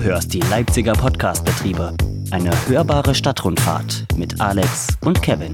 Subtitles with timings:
[0.00, 1.94] Du hörst die Leipziger Podcastbetriebe.
[2.30, 5.52] Eine hörbare Stadtrundfahrt mit Alex und Kevin.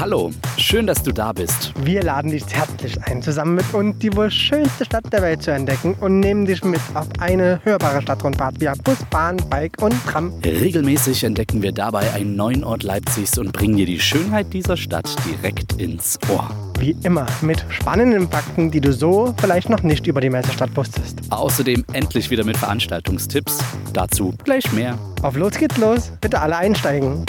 [0.00, 1.74] Hallo, schön, dass du da bist.
[1.84, 5.50] Wir laden dich herzlich ein, zusammen mit uns die wohl schönste Stadt der Welt zu
[5.50, 10.32] entdecken und nehmen dich mit auf eine hörbare Stadtrundfahrt via Bus, Bahn, Bike und Tram.
[10.42, 15.14] Regelmäßig entdecken wir dabei einen neuen Ort Leipzigs und bringen dir die Schönheit dieser Stadt
[15.26, 16.69] direkt ins Ohr.
[16.80, 21.18] Wie immer mit spannenden Fakten, die du so vielleicht noch nicht über die Messestadt wusstest.
[21.28, 23.58] Außerdem endlich wieder mit Veranstaltungstipps.
[23.92, 24.98] Dazu gleich mehr.
[25.20, 27.26] Auf los geht's los, bitte alle einsteigen.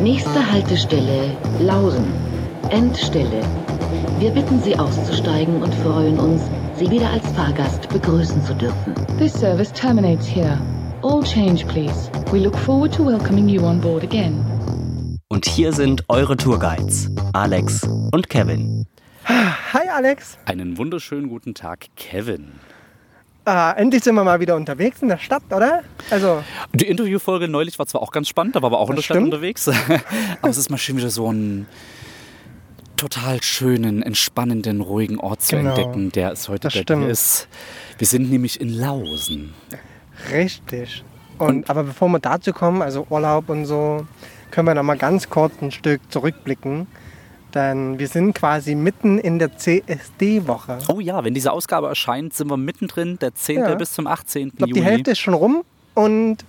[0.00, 2.06] Nächste Haltestelle Lausen.
[2.70, 3.42] Endstelle.
[4.18, 6.40] Wir bitten Sie auszusteigen und freuen uns,
[6.76, 8.94] Sie wieder als Fahrgast begrüßen zu dürfen.
[9.18, 10.58] This service terminates here.
[11.02, 12.10] All change, please.
[12.32, 14.57] We look forward to welcoming you on board again.
[15.38, 18.86] Und hier sind eure Tourguides, Alex und Kevin.
[19.24, 20.36] Hi Alex.
[20.46, 22.54] Einen wunderschönen guten Tag, Kevin.
[23.44, 25.84] Ah, endlich sind wir mal wieder unterwegs in der Stadt, oder?
[26.10, 26.42] Also,
[26.74, 29.14] Die Interviewfolge neulich war zwar auch ganz spannend, da waren wir auch in der Stadt
[29.18, 29.26] stimmt.
[29.32, 29.68] unterwegs.
[30.42, 31.68] Aber es ist mal schön wieder so einen
[32.96, 35.68] total schönen, entspannenden, ruhigen Ort zu Genau.
[35.70, 37.04] entdecken, der es heute Das bei stimmt.
[37.04, 37.46] dir ist.
[37.98, 39.54] Wir sind nämlich in Lausen.
[40.32, 41.04] richtig.
[41.38, 44.04] Und, aber bevor wir dazu kommen, also Urlaub und so,
[44.50, 46.86] können wir noch mal ganz kurz ein Stück zurückblicken.
[47.54, 50.78] Denn wir sind quasi mitten in der CSD-Woche.
[50.88, 53.60] Oh ja, wenn diese Ausgabe erscheint, sind wir mittendrin, der 10.
[53.60, 53.74] Ja.
[53.74, 54.48] bis zum 18.
[54.48, 54.80] Ich glaube, Juni.
[54.80, 55.62] die Hälfte ist schon rum
[55.94, 56.44] und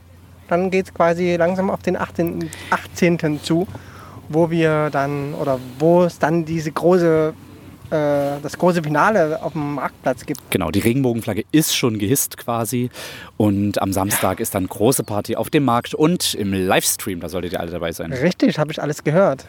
[0.50, 2.50] dann geht es quasi langsam auf den 18.
[2.70, 3.42] 18.
[3.42, 3.66] zu,
[4.27, 7.33] wo wir dann, oder wo es dann diese große,
[7.90, 10.42] das große Finale auf dem Marktplatz gibt.
[10.52, 12.90] Genau, die Regenbogenflagge ist schon gehisst quasi.
[13.38, 17.54] Und am Samstag ist dann große Party auf dem Markt und im Livestream, da solltet
[17.54, 18.14] ihr alle dabei sein.
[18.14, 19.45] Richtig, habe ich alles gehört.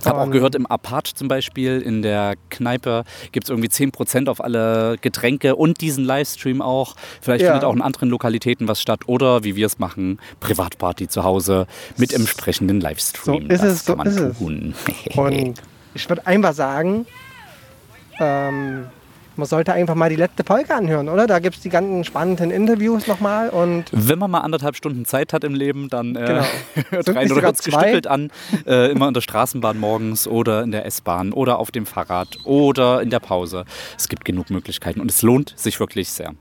[0.00, 3.68] Ich habe auch Und- gehört, im Apart zum Beispiel, in der Kneipe gibt es irgendwie
[3.68, 6.94] 10% auf alle Getränke und diesen Livestream auch.
[7.20, 7.50] Vielleicht Ja.
[7.50, 11.66] findet auch in anderen Lokalitäten was statt oder wie wir es machen, Privatparty zu Hause
[11.96, 13.48] mit entsprechenden Livestream.
[13.48, 14.38] So ist das es, so kann man ist es.
[14.38, 14.74] tun.
[15.16, 15.54] Und
[15.94, 17.04] ich würde einfach sagen,
[18.20, 18.86] ähm,
[19.36, 21.28] man sollte einfach mal die letzte Folge anhören, oder?
[21.28, 25.32] Da gibt es die ganzen spannenden Interviews nochmal und Wenn man mal anderthalb Stunden Zeit
[25.32, 26.44] hat im Leben, dann äh, Genau.
[26.90, 28.32] hört rein oder hört gestückelt an.
[28.66, 33.00] Äh, immer in der Straßenbahn morgens oder in der S-Bahn oder auf dem Fahrrad oder
[33.00, 33.64] in der Pause.
[33.96, 36.32] Es gibt genug Möglichkeiten und es lohnt sich wirklich sehr.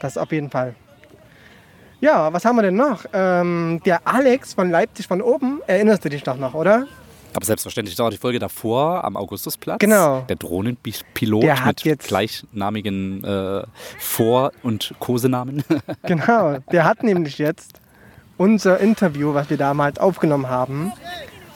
[0.00, 0.74] Das auf jeden Fall.
[2.00, 3.04] Ja, was haben wir denn noch?
[3.12, 6.86] Ähm, der Alex von Leipzig von oben, erinnerst du dich doch noch, oder?
[7.34, 9.78] Aber selbstverständlich dauert die Folge davor am Augustusplatz.
[9.78, 10.22] Genau.
[10.28, 13.62] Der Drohnenpilot Der hat mit jetzt- gleichnamigen äh,
[13.98, 15.62] Vor- und Kosenamen.
[16.02, 17.80] Genau, der hat nämlich jetzt
[18.36, 20.92] unser Interview, was wir damals aufgenommen haben,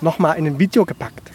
[0.00, 1.30] nochmal in ein Video gepackt.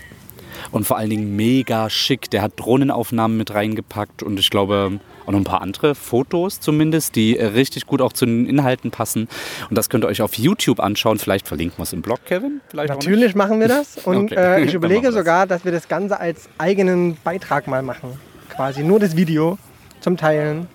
[0.71, 2.29] Und vor allen Dingen mega schick.
[2.29, 7.15] Der hat Drohnenaufnahmen mit reingepackt und ich glaube auch noch ein paar andere Fotos zumindest,
[7.15, 9.27] die äh, richtig gut auch zu den Inhalten passen.
[9.69, 11.19] Und das könnt ihr euch auf YouTube anschauen.
[11.19, 12.61] Vielleicht verlinken wir es im Blog, Kevin.
[12.69, 14.61] Vielleicht Natürlich machen wir das und Okay.
[14.61, 18.19] äh, ich überlege sogar, dass wir das Ganze als eigenen Beitrag mal machen.
[18.49, 19.57] Quasi nur das Video
[20.01, 20.67] zum Teilen.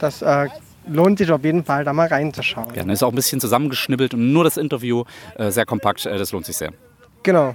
[0.00, 0.48] Das äh,
[0.88, 2.70] lohnt sich auf jeden Fall, da mal reinzuschauen.
[2.74, 5.04] Ja, dann ist auch ein bisschen zusammengeschnibbelt und nur das Interview
[5.36, 6.04] äh, sehr kompakt.
[6.04, 6.72] Äh, das lohnt sich sehr.
[7.22, 7.54] Genau.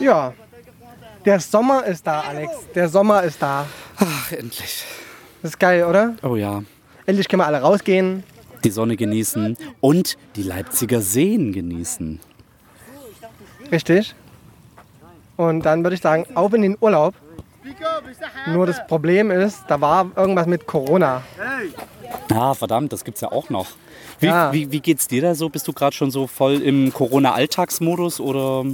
[0.00, 0.32] Ja.
[1.24, 2.52] Der Sommer ist da, Alex.
[2.74, 3.66] Der Sommer ist da.
[3.98, 4.84] Ach, endlich.
[5.42, 6.14] Das ist geil, oder?
[6.22, 6.62] Oh ja.
[7.06, 8.22] Endlich können wir alle rausgehen.
[8.64, 12.20] Die Sonne genießen und die Leipziger Seen genießen.
[13.70, 14.14] Richtig.
[15.36, 17.14] Und dann würde ich sagen, auf in den Urlaub.
[18.46, 21.22] Nur das Problem ist, da war irgendwas mit Corona.
[22.32, 23.66] Ah, verdammt, das gibt's ja auch noch.
[24.20, 24.52] Wie, Ja.
[24.52, 25.48] wie, wie geht's dir da so?
[25.48, 28.64] Bist du gerade schon so voll im Corona-Alltagsmodus oder?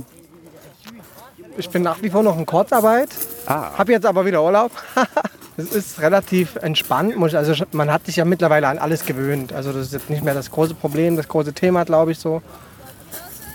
[1.57, 3.11] Ich bin nach wie vor noch in Kurzarbeit.
[3.47, 3.79] Ah.
[3.79, 4.73] Habe jetzt aber wieder Urlaub.
[5.57, 7.15] Es ist relativ entspannt.
[7.33, 9.53] Also man hat sich ja mittlerweile an alles gewöhnt.
[9.53, 12.43] Also das ist jetzt nicht mehr das große Problem, das große Thema, glaube ich so.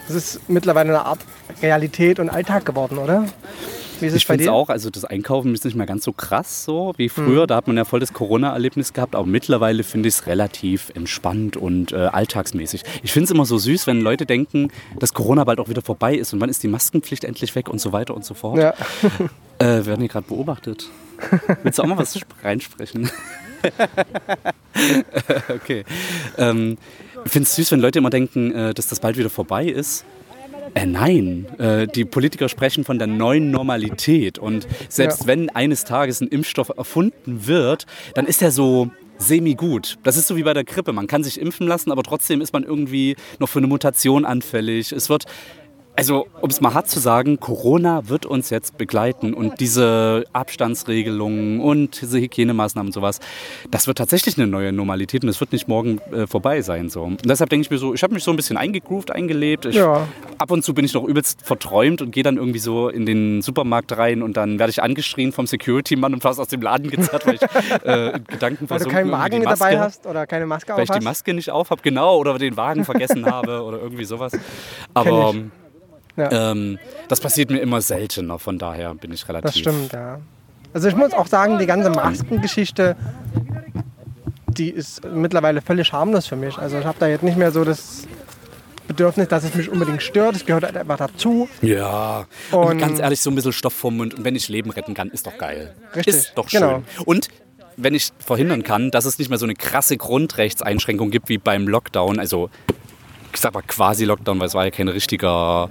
[0.08, 1.20] Es ist mittlerweile eine Art
[1.62, 3.26] Realität und Alltag geworden, oder?
[4.02, 6.12] Wie ist es Ich finde es auch, also das Einkaufen ist nicht mehr ganz so
[6.12, 7.48] krass so wie früher.
[7.48, 9.16] Da hat man ja voll das Corona-Erlebnis gehabt.
[9.16, 12.84] Aber mittlerweile finde ich es relativ entspannt und äh, alltagsmäßig.
[13.04, 14.70] Ich finde es immer so süß, wenn Leute denken,
[15.00, 17.80] dass Corona bald auch wieder vorbei ist und wann ist die Maskenpflicht endlich weg und
[17.80, 18.58] so weiter und so fort.
[18.58, 18.74] Ja.
[19.62, 20.90] Äh, werden hier gerade beobachtet.
[21.64, 23.12] Willst du auch mal was reinsprechen?
[25.50, 25.84] okay.
[26.38, 26.78] Ähm,
[27.26, 30.06] ich finde es süß, wenn Leute immer denken, äh, dass das bald wieder vorbei ist.
[30.74, 34.38] Äh, nein, äh, die Politiker sprechen von der neuen Normalität.
[34.38, 35.28] Und selbst Ja.
[35.28, 39.98] wenn eines Tages ein Impfstoff erfunden wird, dann ist er so semi-gut.
[40.04, 40.94] Das ist so wie bei der Grippe.
[40.94, 44.92] Man kann sich impfen lassen, aber trotzdem ist man irgendwie noch für eine Mutation anfällig.
[44.94, 45.26] Es wird
[46.00, 51.60] Also, um es mal hart zu sagen, Corona wird uns jetzt begleiten und diese Abstandsregelungen
[51.60, 53.20] und diese Hygienemaßnahmen und sowas,
[53.70, 56.90] das wird tatsächlich eine neue Normalität und es wird nicht morgen äh, vorbei sein.
[56.90, 57.04] So.
[57.04, 59.66] Und deshalb denke ich mir so, ich habe mich so ein bisschen eingegroovt, eingelebt.
[59.66, 60.08] Ich, Ja.
[60.38, 63.42] Ab und zu bin ich noch übelst verträumt und gehe dann irgendwie so in den
[63.42, 67.28] Supermarkt rein und dann werde ich angeschrien vom Security-Mann und fast aus dem Laden gezerrt,
[67.28, 67.42] weil ich
[67.86, 70.84] äh, in Gedanken Weil du keinen Wagen mit dabei Maske- hast oder keine Maske weil
[70.84, 71.04] auf ich die.
[71.04, 74.32] Maske nicht auf habe, genau, oder den Wagen vergessen habe oder irgendwie sowas.
[74.94, 75.52] Aber Kenn
[76.20, 76.52] Ja.
[76.52, 76.78] ähm,
[77.08, 79.52] das passiert mir immer seltener, von daher bin ich relativ.
[79.52, 80.20] Das stimmt, ja.
[80.74, 82.96] Also ich muss auch sagen, die ganze Maskengeschichte,
[84.48, 86.58] die ist mittlerweile völlig harmlos für mich.
[86.58, 88.08] Also ich habe da jetzt nicht mehr so das
[88.88, 90.36] Bedürfnis, dass es mich unbedingt stört.
[90.36, 91.48] Es gehört halt einfach dazu.
[91.62, 94.72] Ja, und, Und- ganz ehrlich, so ein bisschen Stoff vom Mund und wenn ich Leben
[94.72, 95.74] retten kann, ist doch geil.
[95.96, 96.60] Richtig, Ist doch schön.
[96.62, 96.84] genau.
[97.06, 97.30] Und
[97.78, 101.68] wenn ich verhindern kann, dass es nicht mehr so eine krasse Grundrechtseinschränkung gibt wie beim
[101.68, 102.50] Lockdown, also
[103.34, 105.70] ich sag mal quasi Lockdown, weil es war ja kein richtiger,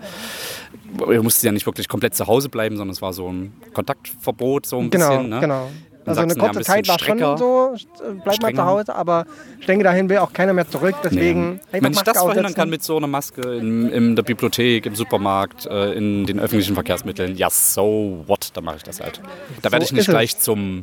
[1.11, 4.67] ihr musstet ja nicht wirklich komplett zu Hause bleiben, sondern es war so ein Kontaktverbot,
[4.67, 5.29] so ein Genau, bisschen.
[5.31, 5.41] Ne?
[5.41, 5.69] genau.
[6.07, 7.37] Also eine Sachsen ja ein kurze Zeit war strenger.
[7.37, 7.77] schon so,
[8.25, 9.27] bleib mal zu Hause, aber
[9.61, 10.95] ich denke, dahin will auch keiner mehr zurück.
[11.05, 11.59] Deswegen Nee.
[11.73, 12.55] Wenn ich Maske das verhindern aufsetzen.
[12.57, 16.73] kann mit so einer Maske in, in der Bibliothek, im Supermarkt, äh, in den öffentlichen
[16.73, 19.21] Verkehrsmitteln, ja, so what, dann mache ich das halt.
[19.61, 20.13] Da werde So ich nicht ist es.
[20.15, 20.81] gleich zum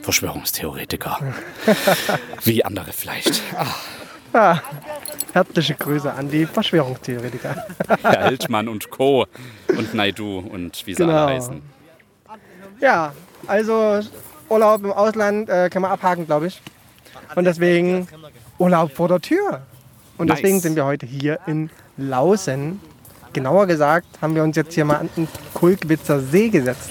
[0.00, 1.18] Verschwörungstheoretiker.
[2.44, 3.42] Wie andere vielleicht.
[4.38, 4.60] Ah,
[5.32, 7.64] herzliche Grüße an die Verschwörungstheoretiker.
[8.02, 9.24] Herr Hildmann und Co.
[9.68, 11.12] und Naidu und wie sie Genau.
[11.24, 11.62] alle heißen.
[12.78, 13.14] Ja,
[13.46, 14.00] also
[14.50, 16.60] Urlaub im Ausland äh, kann man abhaken, glaube ich.
[17.34, 18.06] Und deswegen
[18.58, 19.62] Urlaub vor der Tür.
[20.18, 20.36] Und Nice.
[20.40, 22.80] deswegen sind wir heute hier in Lausen.
[23.32, 26.90] Genauer gesagt haben wir uns jetzt hier mal an den Kulkwitzer See gesetzt.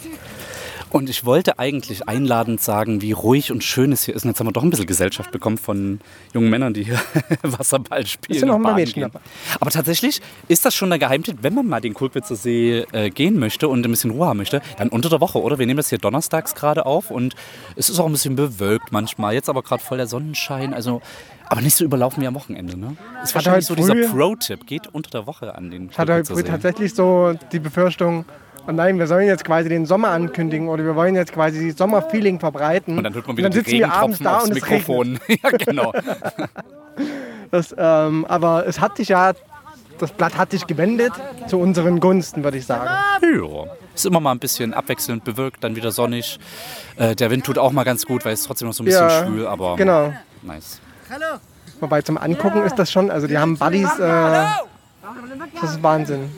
[0.89, 4.23] Und ich wollte eigentlich einladend sagen, wie ruhig und schön es hier ist.
[4.23, 5.99] Und jetzt haben wir doch ein bisschen Gesellschaft bekommen von
[6.33, 6.99] jungen Männern, die hier
[7.41, 8.39] Wasserball spielen.
[8.39, 9.19] Sind noch ein Mädchen dabei.
[9.59, 13.39] Aber tatsächlich ist das schon der Geheimtipp, wenn man mal den Kulkwitzer See äh, gehen
[13.39, 15.59] möchte und ein bisschen Ruhe haben möchte, dann unter der Woche, oder?
[15.59, 17.35] Wir nehmen das hier donnerstags gerade auf und
[17.75, 19.33] es ist auch ein bisschen bewölkt manchmal.
[19.33, 20.73] Jetzt aber gerade voll der Sonnenschein.
[20.73, 21.01] Also,
[21.47, 22.95] aber nicht so überlaufen wie am Wochenende, ne?
[23.23, 24.65] Ist Hatte wahrscheinlich so dieser Pro-Tipp.
[24.65, 28.25] Geht unter der Woche an den Ich hatte früh tatsächlich so die Befürchtung,
[28.67, 31.77] oh nein, wir sollen jetzt quasi den Sommer ankündigen oder wir wollen jetzt quasi das
[31.77, 32.97] Sommerfeeling verbreiten.
[32.97, 34.57] Und dann hört man wieder und dann die sitzen wir abends Regentropfen da aufs und
[34.57, 34.87] es regnet.
[34.87, 35.19] Mikrofon.
[35.43, 35.93] ja, genau.
[37.51, 39.31] Das, ähm, aber es hat sich ja,
[39.99, 41.13] das Blatt hat sich gewendet
[41.47, 42.89] zu unseren Gunsten, würde ich sagen.
[43.21, 43.65] Ja.
[43.93, 46.37] Ist immer mal ein bisschen abwechselnd bewölkt, dann wieder sonnig.
[46.97, 49.07] Äh, der Wind tut auch mal ganz gut, weil es trotzdem noch so ein bisschen
[49.07, 50.13] Ja, schwül, aber Genau.
[50.41, 50.81] nice.
[51.79, 54.45] Wobei zum Angucken ist das schon, also die haben Buddies, äh,
[55.61, 56.29] das ist Wahnsinn.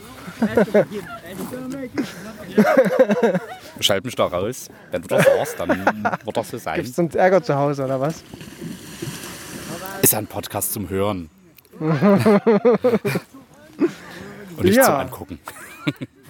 [3.80, 4.69] Schalt mich da raus.
[4.92, 5.69] Wenn du das sagst, dann
[6.24, 6.75] wird das so sein.
[6.78, 8.24] Gibt es sonst Ärger zu Hause oder was?
[10.01, 11.30] Ist ja ein Podcast zum Hören.
[11.80, 11.92] Und
[14.63, 14.84] nicht Ja.
[14.86, 15.39] zum Angucken.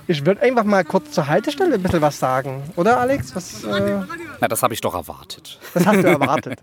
[0.09, 3.36] Ich würde einfach mal kurz zur Haltestelle ein bisschen was sagen, oder Alex?
[3.36, 4.00] Was, äh,
[4.39, 5.59] Na, das habe ich doch erwartet.
[5.74, 6.59] das hast du erwartet.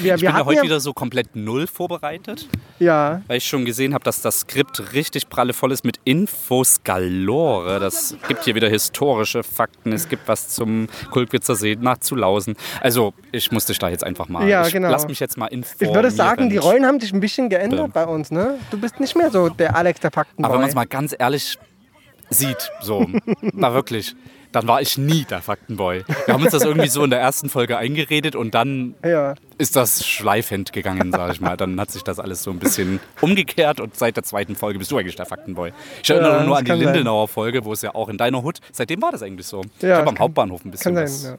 [0.00, 2.48] Wir, Ich bin ja heute ja, wieder so komplett null vorbereitet,
[2.78, 7.80] ja, weil ich schon gesehen habe, dass das Skript richtig prallevoll ist mit Infos galore.
[7.80, 9.92] Das gibt hier wieder historische Fakten.
[9.92, 12.56] Es gibt was zum Kulkwitzer See nachzulausen.
[12.80, 14.48] Also, ich muss dich da jetzt einfach mal.
[14.48, 14.90] Ja, ich genau.
[14.90, 15.90] Lass mich jetzt mal informieren.
[15.90, 18.58] ich würde sagen, die Rollen haben sich ein bisschen geändert bei uns, ne?
[18.70, 20.44] Du bist nicht mehr so der Alex der Faktenboy.
[20.44, 21.58] Aber wenn man es mal ganz ehrlich
[22.30, 23.06] sieht, so,
[23.52, 24.14] na wirklich,
[24.52, 26.04] dann war ich nie der Faktenboy.
[26.26, 29.34] Wir haben uns das irgendwie so in der ersten Folge eingeredet und dann ja.
[29.60, 31.56] Ist das schleifend gegangen, sage ich mal.
[31.56, 34.90] Dann hat sich das alles so ein bisschen umgekehrt und seit der zweiten Folge bist
[34.90, 35.72] du eigentlich der Faktenboy.
[36.02, 36.86] Ich erinnere Ja, nur an die kann sein.
[36.94, 39.60] Lindenauer Folge, wo es ja auch in deiner Hut, seitdem war das eigentlich so.
[39.76, 41.38] ich Ja, habe am Hauptbahnhof ein bisschen Kann sein,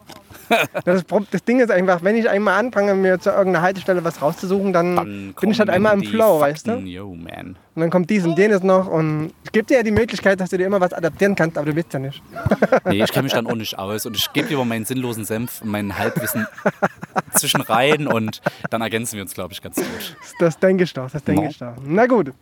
[0.49, 0.57] ja.
[0.85, 4.71] Das, das Ding ist einfach, wenn ich einmal anfange, mir zu irgendeiner Haltestelle was rauszusuchen,
[4.71, 6.71] dann, Dann bin ich halt einmal im Flow, weißt du?
[6.71, 6.87] Fakten.
[6.87, 7.57] Yo, man.
[7.73, 10.49] Und dann kommt dies und jenes noch und es gibt dir ja die Möglichkeit, dass
[10.49, 12.21] du dir immer was adaptieren kannst, aber du willst ja nicht.
[12.85, 15.63] Nee, ich kenne mich dann auch nicht aus und ich gebe lieber meinen sinnlosen Senf,
[15.63, 16.47] mein Halbwissen
[17.33, 20.17] zwischen rein und dann ergänzen wir uns, glaube ich, ganz gut.
[20.39, 21.49] Das denke ich doch, das denke No.
[21.49, 21.73] ich doch.
[21.85, 22.33] Na gut.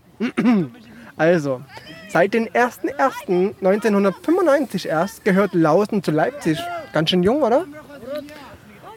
[1.17, 1.61] Also,
[2.09, 6.57] seit dem 01.01.1995 erst gehört Lausen zu Leipzig.
[6.93, 7.65] Ganz schön jung, oder?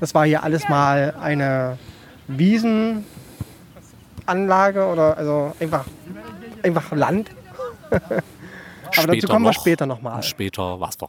[0.00, 1.78] Das war hier alles mal eine
[2.28, 3.04] Wiesenanlage
[4.86, 5.84] oder also einfach,
[6.62, 7.30] einfach Land.
[8.96, 10.22] Aber dazu kommen wir später nochmal.
[10.22, 11.08] Später Wasser.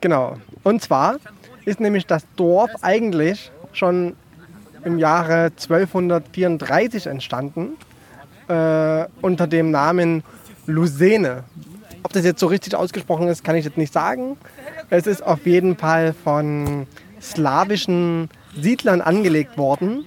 [0.00, 0.36] Genau.
[0.62, 1.16] Und zwar
[1.64, 4.14] ist nämlich das Dorf eigentlich schon
[4.84, 7.76] im Jahre 1234 entstanden
[8.48, 10.22] äh, unter dem Namen
[10.66, 11.44] Lusene.
[12.02, 14.36] Ob das jetzt so richtig ausgesprochen ist, kann ich jetzt nicht sagen.
[14.90, 16.86] Es ist auf jeden Fall von
[17.20, 20.06] slawischen Siedlern angelegt worden.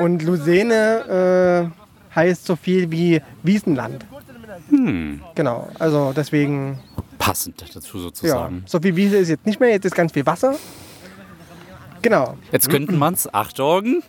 [0.00, 4.06] Und Lusene äh, heißt so viel wie Wiesenland.
[5.34, 6.78] Genau, also deswegen,
[7.18, 8.62] Passend dazu ja, sozusagen.
[8.66, 10.54] so viel Wiese ist jetzt nicht mehr, jetzt ist ganz viel Wasser.
[12.02, 14.02] Genau, Jetzt könnten man es, Achtung,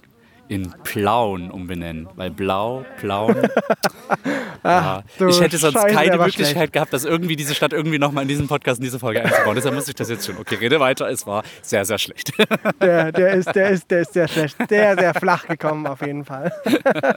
[0.47, 2.07] in Plauen umbenennen.
[2.15, 3.35] Weil Blau, Plauen.
[4.63, 5.03] ja.
[5.17, 6.73] du Ich hätte sonst Scheiße, keine Möglichkeit schlecht.
[6.73, 9.55] gehabt, das irgendwie diese Stadt irgendwie nochmal in diesen Podcast, in diese Folge einzubauen.
[9.55, 10.37] Deshalb muss ich das jetzt schon.
[10.37, 11.09] Okay, rede weiter.
[11.09, 12.31] Es war sehr, sehr schlecht.
[12.81, 16.25] der, der, ist, der, ist, der ist sehr schlecht, sehr, sehr flach gekommen auf jeden
[16.25, 16.51] Fall.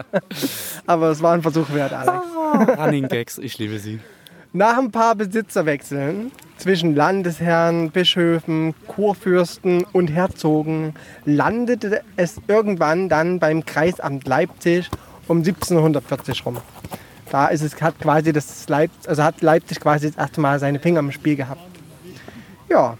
[0.86, 2.26] Aber es war ein Versuch wert, Alex.
[2.78, 4.00] Running Gags, ich liebe sie.
[4.54, 10.94] Nach ein paar Besitzerwechseln zwischen Landesherren, Bischöfen, Kurfürsten und Herzogen
[11.26, 14.88] landete es irgendwann dann beim Kreisamt Leipzig
[15.28, 16.56] um 1740 rum.
[17.30, 20.80] Da ist es, hat quasi das Leip, also hat Leipzig quasi das erste Mal seine
[20.80, 21.60] Finger im Spiel gehabt.
[22.70, 22.96] Ja,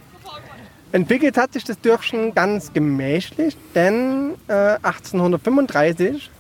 [0.93, 6.31] entwickelt hat sich das Dörfchen ganz gemächlich, denn äh, 1835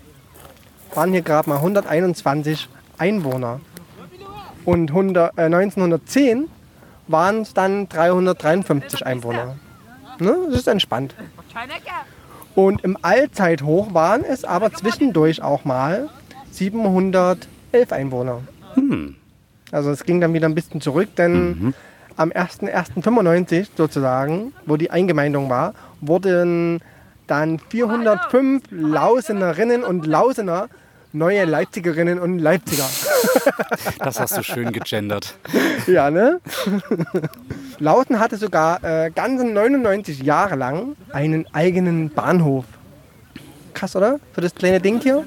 [0.94, 3.60] waren hier gerade mal 121 Einwohner.
[4.68, 6.46] Und 100, äh, 1910
[7.06, 9.56] waren es dann 353 Einwohner.
[10.18, 10.36] Ne?
[10.50, 11.14] Das ist entspannt.
[12.54, 16.10] Und im Allzeithoch waren es aber zwischendurch auch mal
[16.50, 17.46] 711
[17.92, 18.42] Einwohner.
[19.72, 21.72] Also es ging dann wieder ein bisschen zurück, denn
[22.16, 25.72] am 01.01.95 sozusagen, wo die Eingemeindung war,
[26.02, 26.80] wurden
[27.26, 30.68] dann 405 Lausenerinnen und Lausener
[31.12, 32.84] neue Leipzigerinnen und Leipziger.
[33.98, 35.34] Das hast du schön gegendert.
[35.86, 36.40] Ja, ne?
[37.78, 42.64] Lauten hatte sogar äh, ganze 99 Jahre lang einen eigenen Bahnhof.
[43.74, 44.18] Krass, oder?
[44.32, 45.24] Für das kleine Ding hier.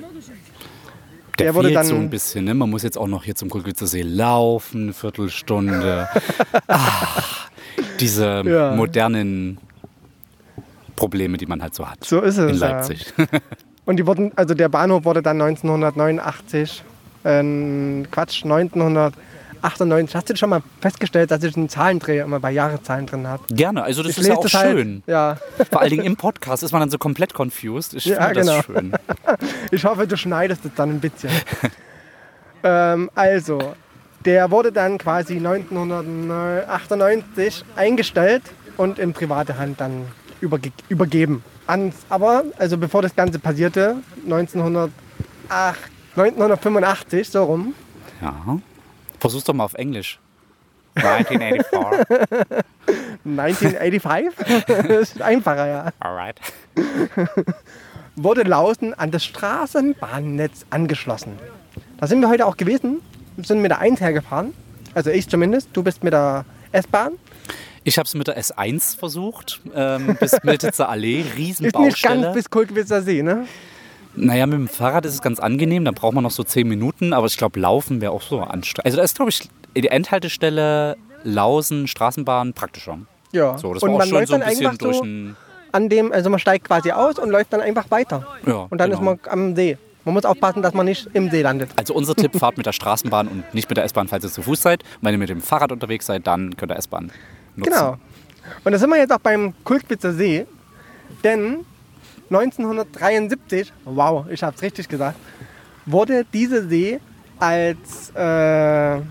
[1.40, 2.46] Der, Der wurde dann- so ein bisschen.
[2.46, 2.54] Ne?
[2.54, 6.08] Man muss jetzt auch noch hier zum Kulkwitzer See laufen, eine Viertelstunde.
[6.68, 7.50] Ach,
[8.00, 8.76] diese Ja.
[8.76, 9.58] modernen
[10.96, 12.04] Probleme, die man halt so hat.
[12.04, 12.52] So ist es.
[12.54, 12.82] in ja.
[13.86, 16.84] Und die wurden, also der Bahnhof wurde dann 1989,
[17.24, 20.16] äh, Quatsch, 1998.
[20.16, 23.44] Hast du schon mal festgestellt, dass ich einen Zahlendreher immer bei Jahreszahlen drin habe?
[23.54, 25.04] Gerne, also das Ich ist ja auch das halt- schön.
[25.08, 25.38] Ja,
[25.72, 27.94] Vor allen Dingen im Podcast ist man dann so komplett confused.
[27.96, 28.56] Ich Ja, finde genau.
[28.58, 28.94] das schön.
[29.72, 31.32] ich hoffe, du schneidest es dann ein bisschen.
[32.64, 33.74] ähm, also,
[34.26, 38.44] der wurde dann quasi 1998 eingestellt
[38.78, 40.06] und in private Hand dann
[40.40, 41.44] überge übergeben.
[41.72, 44.92] Ans, aber, also bevor das Ganze passierte, 1908,
[46.18, 47.74] 1985, so rum,
[48.22, 48.60] Ja.
[49.20, 50.20] Versuch's doch mal auf Englisch.
[50.96, 52.06] 1984.
[53.24, 56.42] 1985, das ist einfacher, ja, Alright.
[58.18, 61.40] wurde Lausen an das Straßenbahnnetz angeschlossen.
[61.98, 63.00] Da sind wir heute auch gewesen,
[63.38, 64.54] wir sind mit der 1 hergefahren,
[64.94, 67.14] also ich zumindest, du bist mit der S-Bahn.
[67.84, 72.22] Ich habe es mit der S1 versucht, ähm, bis Miltitzer Allee, Ist nicht Riesenbaustelle.
[72.22, 73.48] ganz bis Kulkwitzer See, ne?
[74.16, 77.14] Naja, mit dem Fahrrad ist es ganz angenehm, da braucht man noch so 10 Minuten,
[77.14, 78.86] aber ich glaube, Laufen wäre auch so anstrengend.
[78.86, 83.00] Also da ist, glaube ich, die Endhaltestelle Lausen, Straßenbahn praktischer.
[83.32, 83.58] Ja.
[83.58, 85.04] So, das und war auch man schon läuft so ein dann bisschen einfach durch so
[85.04, 85.36] ein...
[85.72, 88.28] an dem, also man steigt quasi aus und läuft dann einfach weiter.
[88.46, 89.00] Ja, Und dann genau.
[89.02, 89.78] ist man am See.
[90.04, 91.70] Man muss aufpassen, dass man nicht im See landet.
[91.76, 94.42] Also unser Tipp, fahrt mit der Straßenbahn und nicht mit der S-Bahn, falls ihr zu
[94.42, 94.84] Fuß seid.
[94.84, 97.12] Und wenn ihr mit dem Fahrrad unterwegs seid, dann könnt ihr S-Bahn
[97.56, 97.72] nutzen.
[97.72, 97.98] Genau.
[98.64, 100.46] Und da sind wir jetzt auch beim Kulkwitzer See.
[101.24, 101.66] Denn
[102.30, 105.18] 1973, wow, ich habe es richtig gesagt,
[105.86, 107.00] wurde dieser See
[107.40, 109.02] als äh,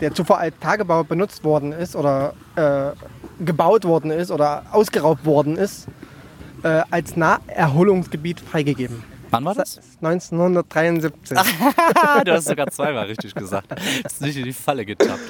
[0.00, 2.90] der zuvor als Tagebau benutzt worden ist oder äh,
[3.44, 5.86] gebaut worden ist oder ausgeraubt worden ist,
[6.62, 9.02] äh, als Naherholungsgebiet freigegeben.
[9.30, 9.80] Wann war das?
[10.02, 11.38] 1973.
[12.24, 13.68] du hast sogar zweimal richtig gesagt.
[14.04, 15.20] Hast nicht in die Falle getappt.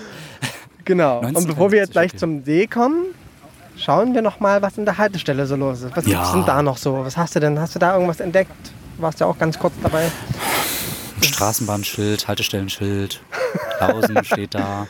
[0.84, 1.18] Genau.
[1.18, 2.18] Und 1973, bevor wir jetzt gleich okay.
[2.18, 3.06] zum See kommen,
[3.76, 5.96] schauen wir noch mal, was in der Haltestelle so los ist.
[5.96, 6.18] Was Ja.
[6.18, 7.04] gibt's denn da noch so?
[7.04, 7.58] Was hast du denn?
[7.58, 8.50] Hast du da irgendwas entdeckt?
[8.98, 10.10] Warst ja auch ganz kurz dabei.
[11.22, 13.20] Straßenbahnschild, Haltestellenschild,
[13.80, 14.86] Lausen steht da.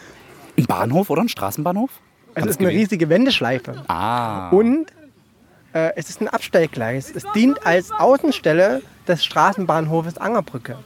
[0.58, 1.90] Ein Bahnhof oder ein Straßenbahnhof?
[2.30, 3.84] Es Kann das ist eine riesige Wendeschleife.
[3.88, 4.48] Ah.
[4.50, 4.86] Und
[5.72, 7.10] äh, es ist ein Abstellgleis.
[7.14, 10.76] Es dient als Außenstelle des Straßenbahnhofes Angerbrücke.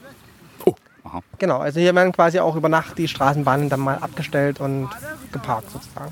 [1.07, 1.21] Aha.
[1.39, 4.89] Genau, also hier werden quasi auch über Nacht die Straßenbahnen dann mal abgestellt und
[5.31, 6.11] geparkt sozusagen.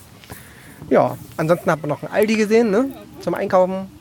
[0.89, 2.89] Ja, ansonsten hat man noch ein Aldi gesehen, ne?
[3.19, 3.91] Zum Einkaufen.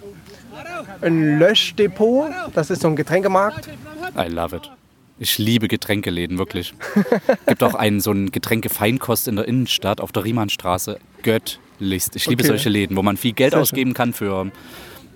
[1.01, 3.69] Ein Löschdepot, das ist so ein Getränkemarkt.
[4.17, 4.71] I love it.
[5.19, 6.75] Ich liebe Getränkeläden, wirklich.
[7.47, 10.99] Gibt auch einen, so einen Getränkefeinkost in der Innenstadt auf der Riemannstraße.
[11.23, 12.15] Göttlichst.
[12.17, 12.49] Ich liebe Okay.
[12.49, 14.51] solche Läden, wo man viel Geld Sehr ausgeben kann für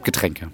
[0.05, 0.49] Getränke.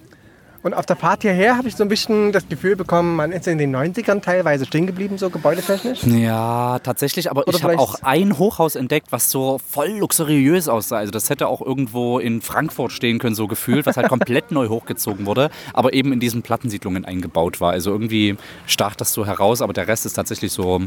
[0.64, 3.46] Und auf der Fahrt hierher habe ich so ein bisschen das Gefühl bekommen, man ist
[3.46, 6.04] in den 90ern teilweise stehen geblieben, so gebäudetechnisch.
[6.04, 10.96] Ja, tatsächlich, aber Oder ich habe auch ein Hochhaus entdeckt, was so voll luxuriös aussah.
[10.96, 14.68] Also das hätte auch irgendwo in Frankfurt stehen können, so gefühlt, was halt komplett neu
[14.68, 17.72] hochgezogen wurde, aber eben in diesen Plattensiedlungen eingebaut war.
[17.72, 20.80] Also irgendwie stach das so heraus, aber der Rest ist tatsächlich so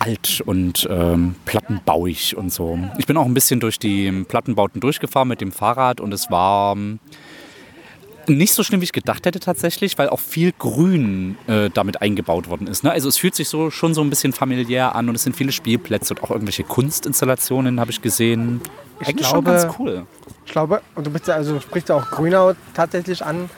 [0.00, 2.80] alt und ähm, plattenbauig und so.
[2.98, 6.72] Ich bin auch ein bisschen durch die Plattenbauten durchgefahren mit dem Fahrrad und es war
[6.72, 6.98] ähm,
[8.28, 12.48] nicht so schlimm, wie ich gedacht hätte tatsächlich, weil auch viel Grün äh, damit eingebaut
[12.48, 12.84] worden ist.
[12.84, 12.90] Ne?
[12.92, 15.52] Also es fühlt sich so schon so ein bisschen familiär an und es sind viele
[15.52, 18.60] Spielplätze und auch irgendwelche Kunstinstallationen habe ich gesehen.
[19.00, 20.06] Ich Eigentlich schon glaube- ganz cool.
[20.46, 23.48] Ich glaube, und du bist ja, also sprichst ja auch Grünau tatsächlich an.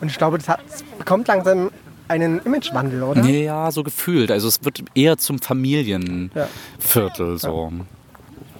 [0.00, 0.60] Und ich glaube, das hat,
[0.98, 1.70] bekommt langsam
[2.08, 3.22] einen Imagewandel, oder?
[3.24, 4.30] Ja, so gefühlt.
[4.30, 7.72] Also es wird eher zum Familienviertel so.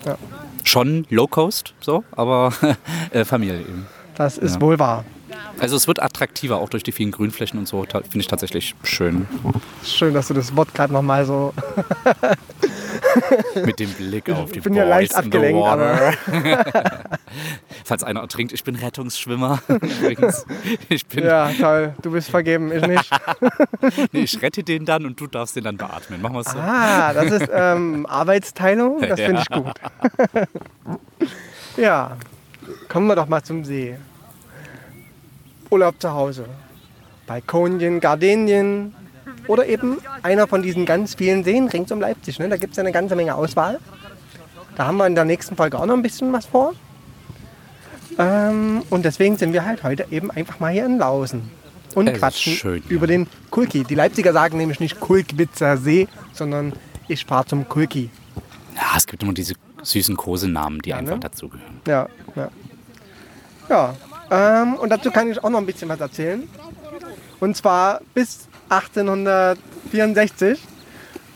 [0.04, 0.16] Ja.
[0.64, 2.52] Schon Low Cost, so, aber
[3.10, 3.86] äh, Familie eben.
[4.16, 4.60] Das ist Ja.
[4.60, 5.04] wohl wahr.
[5.58, 7.84] Also es wird attraktiver, auch durch die vielen Grünflächen und so.
[7.84, 9.26] Finde ich tatsächlich schön.
[9.84, 11.52] Schön, dass du das Wort gerade nochmal so.
[13.64, 16.12] Mit dem Blick auf die Ich bin ja leicht Boys in the abgelenkt, water.
[17.84, 19.60] Falls einer ertrinkt, ich bin Rettungsschwimmer.
[19.68, 20.44] Übrigens.
[20.88, 21.94] Ich, bin, Ja, toll.
[22.02, 23.10] Du bist vergeben, ich nicht.
[24.12, 26.20] nee, ich rette den dann und du darfst den dann beatmen.
[26.20, 26.58] Machen wir es so.
[26.58, 29.00] Ah, das ist ähm, Arbeitsteilung.
[29.00, 29.74] Das finde ich gut.
[31.76, 32.16] ja,
[32.88, 33.96] kommen wir doch mal zum See.
[35.70, 36.46] Urlaub zu Hause.
[37.26, 38.94] Balkonien, Gardenien
[39.46, 42.38] oder eben einer von diesen ganz vielen Seen rings um Leipzig.
[42.38, 42.48] Ne?
[42.48, 43.78] Da gibt es ja eine ganze Menge Auswahl.
[44.76, 46.74] Da haben wir in der nächsten Folge auch noch ein bisschen was vor.
[48.18, 51.50] Ähm, und deswegen sind wir halt heute eben einfach mal hier in Lausen
[51.94, 52.90] und ist quatschen schön, ja.
[52.90, 53.84] über den Kulki.
[53.84, 56.72] Die Leipziger sagen nämlich nicht Kulkwitzer See, sondern
[57.08, 58.10] ich fahre zum Kulki.
[58.74, 61.20] Ja, es gibt immer diese süßen Kosenamen, die einfach ne?
[61.20, 61.80] dazugehören.
[61.86, 62.50] Ja, ja.
[63.68, 63.94] Ja,
[64.30, 66.48] ähm, und dazu kann ich auch noch ein bisschen was erzählen.
[67.40, 70.58] Und zwar bis 1864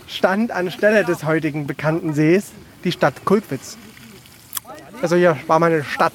[0.07, 2.53] stand anstelle des heutigen bekannten Sees
[2.85, 3.77] die Stadt Kulkwitz.
[5.03, 6.13] Also hier war mal eine Stadt.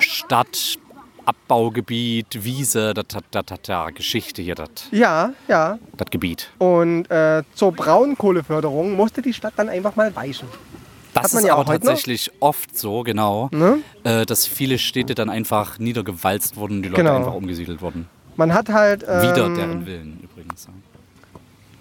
[0.00, 0.78] Stadt,
[1.24, 5.78] Abbaugebiet, Wiese, das hat Geschichte hier, das Ja, ja.
[5.96, 6.50] das Gebiet.
[6.58, 10.48] Und äh, zur Braunkohleförderung musste die Stadt dann einfach mal weichen.
[11.22, 11.92] Das man ist ja aber auch heute noch.
[11.92, 13.78] tatsächlich oft so, genau, Ne?
[14.04, 17.16] äh, dass viele Städte dann einfach niedergewalzt wurden, die Leute Genau.
[17.16, 18.08] einfach umgesiedelt wurden.
[18.36, 20.68] Man hat halt ähm, Wider deren Willen übrigens.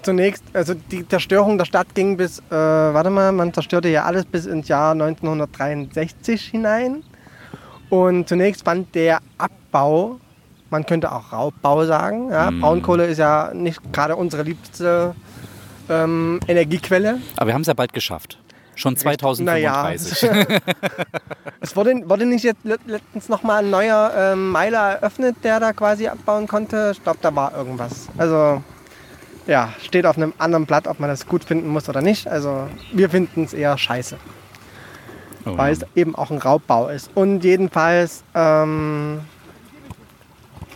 [0.04, 4.26] zunächst, also die Zerstörung der Stadt ging bis, äh, warte mal, man zerstörte ja alles
[4.26, 7.04] bis ins Jahr 1963 hinein.
[7.90, 10.20] Und zunächst fand der Abbau,
[10.70, 12.30] man könnte auch Raubbau sagen.
[12.32, 12.52] Ja?
[12.52, 12.62] Mhm.
[12.62, 15.16] Braunkohle ist ja nicht gerade unsere liebste
[15.90, 17.20] ähm, Energiequelle.
[17.38, 18.40] Aber wir haben es ja bald geschafft.
[18.76, 20.30] Schon 2035.
[21.62, 25.74] es wurde, wurde nicht jetzt let- letztens nochmal ein neuer ähm, Meiler eröffnet, der da
[25.74, 26.92] quasi abbauen konnte.
[26.94, 28.08] Ich glaube, da war irgendwas.
[28.18, 28.64] Also
[29.46, 32.28] ja, steht auf einem anderen Blatt, ob man das gut finden muss oder nicht.
[32.28, 34.18] Also wir finden es eher scheiße.
[35.46, 37.12] Oh, weil es eben auch ein Raubbau ist.
[37.16, 39.20] Und jedenfalls, ähm,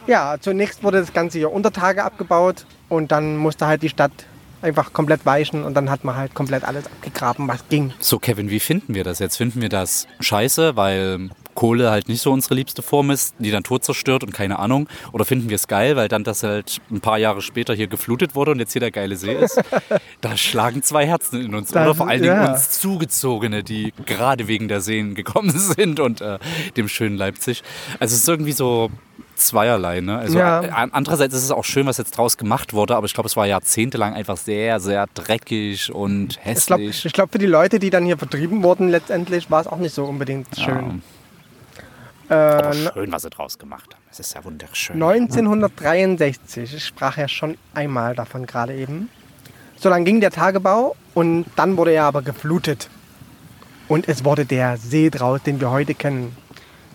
[0.08, 4.12] ja, zunächst wurde das Ganze hier unter Tage abgebaut und dann musste halt die Stadt
[4.62, 7.94] einfach komplett weichen und dann hat man halt komplett alles abgegraben, was ging.
[8.00, 9.38] So, Kevin, wie finden wir das jetzt?
[9.38, 13.64] Finden wir das scheiße, weil Kohle halt nicht so unsere liebste Form ist, die dann
[13.64, 14.88] tot zerstört und keine Ahnung?
[15.12, 18.36] Oder finden wir es geil, weil dann das halt ein paar Jahre später hier geflutet
[18.36, 19.60] wurde und jetzt hier der geile See ist?
[20.22, 21.72] da schlagen zwei Herzen in uns.
[21.72, 22.52] Das- Oder vor allen Dingen ja.
[22.52, 26.38] uns Zugezogene, die gerade wegen der Seen gekommen sind und äh,
[26.76, 27.64] dem schönen Leipzig.
[28.00, 28.92] Also es ist irgendwie so
[29.38, 30.02] zweierlei.
[30.02, 30.18] Ne?
[30.18, 30.62] Also Ja.
[30.64, 33.36] äh, andererseits ist es auch schön, was jetzt draus gemacht wurde, aber ich glaube, es
[33.36, 37.06] war jahrzehntelang einfach sehr, sehr dreckig und Ich glaube, hässlich.
[37.06, 39.94] ich glaub, für die Leute, die dann hier vertrieben wurden, letztendlich war es auch nicht
[39.94, 41.02] so unbedingt schön.
[42.30, 44.04] Aber Äh, schön, was sie draus gemacht haben.
[44.12, 45.02] Es ist ja wunderschön.
[45.02, 49.10] 1963, ich sprach ja schon einmal davon gerade eben.
[49.78, 52.90] So dann ging der Tagebau und dann wurde er aber geflutet.
[53.88, 56.36] Und es wurde der See draus, den wir heute kennen.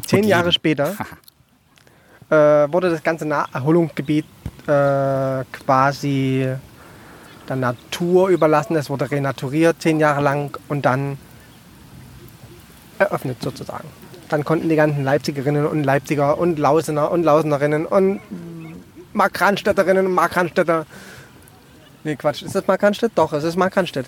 [0.07, 0.95] Zehn Jahre später
[2.33, 4.25] äh, wurde das ganze Naherholungsgebiet
[4.67, 6.49] äh, quasi
[7.49, 8.77] der Natur überlassen.
[8.77, 11.19] Es wurde renaturiert zehn Jahre lang und dann
[12.99, 13.89] eröffnet sozusagen.
[14.29, 18.21] Dann konnten die ganzen Leipzigerinnen und Leipziger und Lausener und Lausenerinnen und
[19.13, 20.87] Markranstädterinnen und Markranstädter
[22.05, 22.43] Nee, Quatsch.
[22.43, 23.13] Ist das Markranstädt?
[23.15, 24.07] Doch, es ist Markranstädt.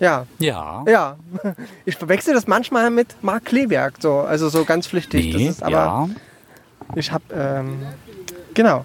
[0.00, 0.82] Ja, Ja.
[0.88, 1.16] ja.
[1.84, 5.30] Ich verwechsel das manchmal mit Mark Kleberg, so, also so ganz flüchtig.
[5.32, 6.08] das Nee, ist aber ja.
[6.96, 7.78] Ich habe ähm,
[8.54, 8.84] genau.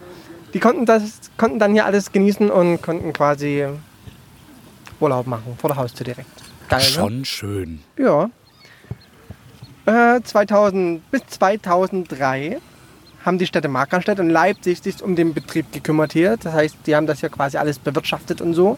[0.53, 3.67] Die konnten das konnten dann hier alles genießen und konnten quasi
[4.99, 6.29] Urlaub machen vor der Haustür direkt.
[6.69, 7.79] Geil, Schon schön.
[7.97, 8.29] Ne?
[9.85, 10.15] Ja.
[10.15, 12.59] Äh, 2000 bis 2003
[13.25, 16.37] haben die Städte Markranstädt und Leipzig sich um den Betrieb gekümmert hier.
[16.37, 18.77] Das heißt, die haben das hier quasi alles bewirtschaftet und so.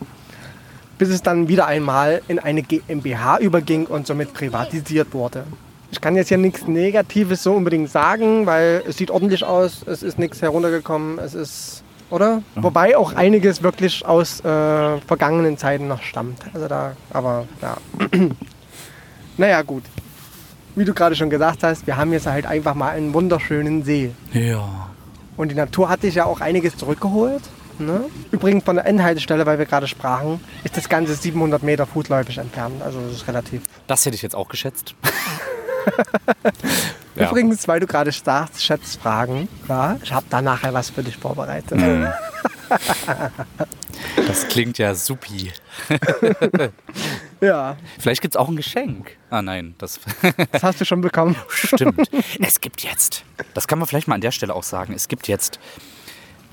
[0.97, 5.43] Bis es dann wieder einmal in eine GmbH überging und somit privatisiert wurde.
[5.91, 10.03] Ich kann jetzt hier nichts Negatives so unbedingt sagen, weil es sieht ordentlich aus, es
[10.03, 12.41] ist nichts heruntergekommen, es ist, oder?
[12.55, 16.39] Wobei auch einiges wirklich aus äh, vergangenen Zeiten noch stammt.
[16.53, 17.77] Also da, aber ja.
[19.37, 19.83] naja, gut.
[20.75, 24.11] Wie du gerade schon gesagt hast, wir haben jetzt halt einfach mal einen wunderschönen See.
[24.31, 24.89] Ja.
[25.35, 27.41] Und die Natur hat sich ja auch einiges zurückgeholt.
[27.79, 28.05] Ne?
[28.31, 32.81] Übrigens von der Endhaltestelle, weil wir gerade sprachen, ist das Ganze 700 Meter fußläufig entfernt.
[32.81, 33.63] Also das ist relativ.
[33.87, 34.95] Das hätte ich jetzt auch geschätzt.
[37.13, 37.29] Ja.
[37.29, 41.77] Übrigens, weil du gerade sagst, Schätzfragen, ja, ich habe da nachher was für dich vorbereitet.
[41.77, 42.07] Mhm.
[44.27, 45.51] Das klingt ja supi.
[47.39, 49.17] Ja, Vielleicht gibt es auch ein Geschenk.
[49.29, 49.99] Ah nein, das
[50.51, 51.35] das hast du schon bekommen.
[51.49, 52.09] stimmt.
[52.39, 55.27] es gibt jetzt, das kann man vielleicht mal an der Stelle auch sagen, es gibt
[55.27, 55.59] jetzt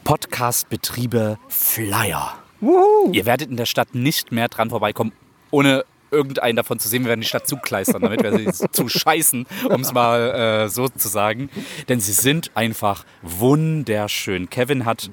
[0.04, 2.34] Podcast-Betriebe Flyer.
[2.60, 3.12] Wuhu.
[3.12, 5.12] Ihr werdet in der Stadt nicht mehr dran vorbeikommen,
[5.50, 7.04] ohne irgendeinen davon zu sehen.
[7.04, 10.88] Wir werden die Stadt zukleistern, damit wir sie zu scheißen, um es mal äh, so
[10.88, 11.50] zu sagen.
[11.88, 14.50] Denn sie sind einfach wunderschön.
[14.50, 15.10] Kevin hat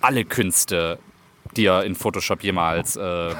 [0.00, 0.98] alle Künste,
[1.56, 3.34] die er in Photoshop jemals äh,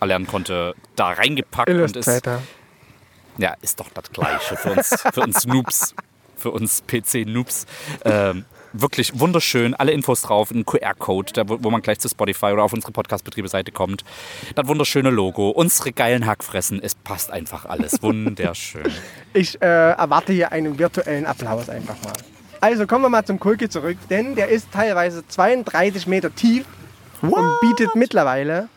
[0.00, 2.42] erlernen konnte, da reingepackt und ist, Illustrator.
[3.38, 5.94] ja, ist doch das Gleiche für uns, für uns Noobs,
[6.36, 7.66] für uns PC-Noobs.
[8.04, 12.62] Ähm, wirklich wunderschön, alle Infos drauf, ein QR-Code, da, wo, man gleich zu Spotify oder
[12.62, 14.04] auf unsere Podcast-Betriebe-Seite kommt.
[14.54, 18.02] Das wunderschöne Logo, unsere geilen Hackfressen, es passt einfach alles.
[18.02, 18.84] Wunderschön.
[19.34, 22.14] Ich äh, erwarte hier einen virtuellen Applaus einfach mal.
[22.60, 26.64] Also kommen wir mal zum Kulke zurück, denn der ist teilweise 32 Meter tief
[27.20, 28.68] und bietet mittlerweile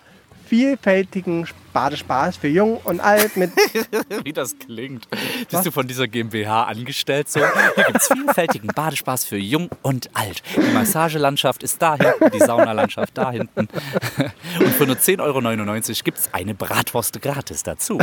[0.45, 3.51] vielfältigen Badespaß für Jung und Alt mit
[4.23, 5.07] Wie das klingt.
[5.49, 7.29] Bist du von dieser GmbH angestellt?
[7.29, 10.43] So, hier gibt es vielfältigen Badespaß für Jung und Alt.
[10.55, 13.67] Die Massagelandschaft ist da hinten, die Saunalandschaft da hinten.
[14.59, 17.99] Und für nur 10,99 Euro gibt es eine Bratwurst gratis dazu.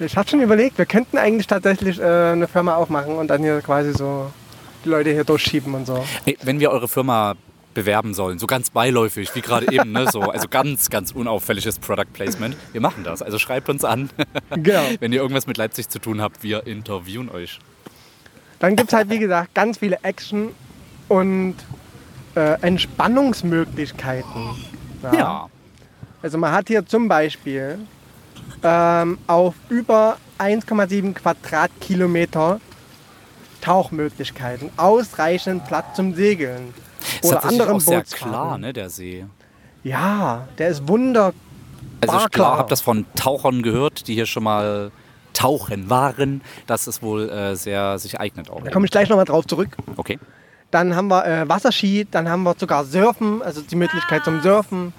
[0.00, 3.60] Ich habe schon überlegt, wir könnten eigentlich tatsächlich äh, eine Firma aufmachen und dann hier
[3.60, 4.30] quasi so
[4.84, 6.04] die Leute hier durchschieben und so.
[6.42, 7.34] Wenn wir eure Firma
[7.74, 12.12] bewerben sollen, so ganz beiläufig, wie gerade eben, ne, so, also ganz, ganz unauffälliges Product
[12.12, 13.22] Placement, wir machen das.
[13.22, 14.10] Also schreibt uns an,
[14.50, 14.82] Genau.
[15.00, 17.58] wenn ihr irgendwas mit Leipzig zu tun habt, wir interviewen euch.
[18.58, 20.50] Dann gibt es halt, wie gesagt, ganz viele Action-
[21.08, 21.54] und
[22.34, 24.56] äh, Entspannungsmöglichkeiten.
[25.12, 25.48] Ja.
[26.22, 27.78] Also man hat hier zum Beispiel
[28.64, 32.60] ähm, auf über 1,7 Quadratkilometer
[33.60, 36.74] Tauchmöglichkeiten, ausreichend Platz zum Segeln
[37.22, 38.30] Ist oder anderen auch sehr Bootsfahrten.
[38.30, 39.26] klar, ne, der See.
[39.84, 41.32] Ja, der ist wunder.
[42.00, 44.90] Also ich habe das von Tauchern gehört, die hier schon mal
[45.32, 48.62] tauchen waren, dass es wohl äh, sehr sich eignet auch.
[48.62, 49.76] Da komme ich gleich nochmal drauf zurück.
[49.96, 50.18] Okay.
[50.70, 54.92] Dann haben wir äh, Wasserski, dann haben wir sogar Surfen, also die Möglichkeit zum Surfen.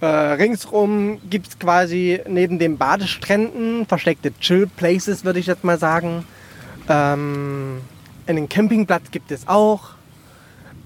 [0.00, 6.26] Äh, ringsrum gibt es quasi neben den Badestränden versteckte Chill-Places, würde ich jetzt mal sagen.
[6.88, 7.80] Ähm,
[8.26, 9.93] einen Campingplatz gibt es auch.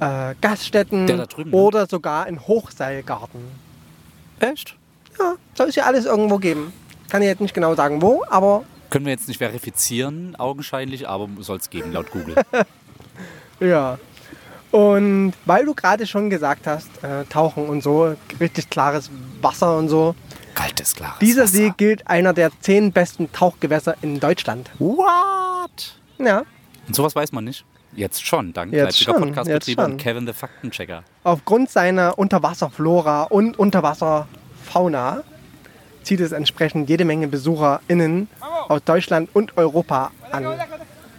[0.01, 1.27] Äh, Gaststätten ne?
[1.51, 3.41] oder sogar einen Hochseilgarten.
[4.41, 4.77] Echt?
[5.19, 6.73] Ja, soll es ja alles irgendwo geben.
[7.09, 11.29] Kann ich jetzt nicht genau sagen, wo, aber Können wir jetzt nicht verifizieren, augenscheinlich, aber
[11.41, 12.37] soll es geben, laut Google.
[13.61, 13.99] Ja.
[14.71, 19.89] Und weil du gerade schon gesagt hast, äh, Tauchen und so, richtig klares Wasser und
[19.89, 20.15] so.
[20.55, 21.53] Kaltes, klares Dieser Wasser.
[21.53, 24.71] See gilt einer der zehn besten Tauchgewässer in Deutschland.
[24.79, 25.97] What?
[26.19, 26.43] Ja.
[26.87, 27.65] Und sowas weiß man nicht.
[27.99, 31.03] Jetzt schon, dank Jetzt Leipziger Podcast-Betriebe und Kevin the Faktenchecker.
[31.25, 35.25] Aufgrund seiner Unterwasserflora und Unterwasserfauna
[36.05, 38.29] zieht es entsprechend jede Menge BesucherInnen
[38.69, 40.47] aus Deutschland und Europa an.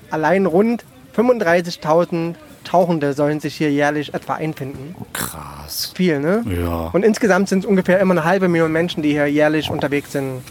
[0.10, 0.86] Allein rund
[1.18, 4.96] 35.000 Tauchende sollen sich hier jährlich etwa einfinden.
[5.12, 5.92] Krass.
[5.96, 6.46] Viel, ne?
[6.48, 6.92] Ja.
[6.94, 10.44] Und insgesamt sind es ungefähr immer eine halbe Million Menschen, die hier jährlich unterwegs sind.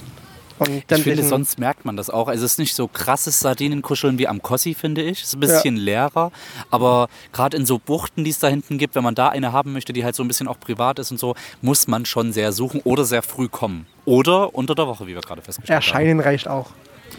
[0.58, 2.28] Und Ich finde, sonst merkt man das auch.
[2.28, 5.22] Also es ist nicht so krasses Sardinenkuscheln wie am Kossi, finde ich.
[5.22, 6.32] Es ist ein bisschen leerer.
[6.70, 9.72] Aber gerade in so Buchten, die es da hinten gibt, wenn man da eine haben
[9.72, 12.52] möchte, die halt so ein bisschen auch privat ist und so, muss man schon sehr
[12.52, 13.86] suchen oder sehr früh kommen.
[14.04, 15.82] Oder unter der Woche, wie wir gerade festgestellt haben.
[15.82, 16.70] Erscheinen reicht auch.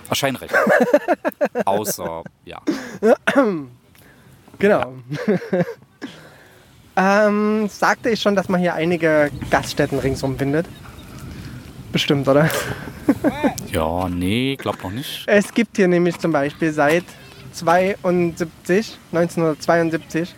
[0.10, 0.54] Erscheinrecht.
[1.65, 2.62] Außer, ja.
[4.60, 4.93] Genau.
[7.02, 10.65] Ähm, sagte ich schon, dass man hier einige Gaststätten ringsum findet?
[11.91, 12.49] Bestimmt, oder?
[13.71, 15.23] Ja, nee, glaub noch nicht.
[15.28, 17.04] Es gibt hier nämlich zum Beispiel seit
[17.54, 20.36] 72, 1972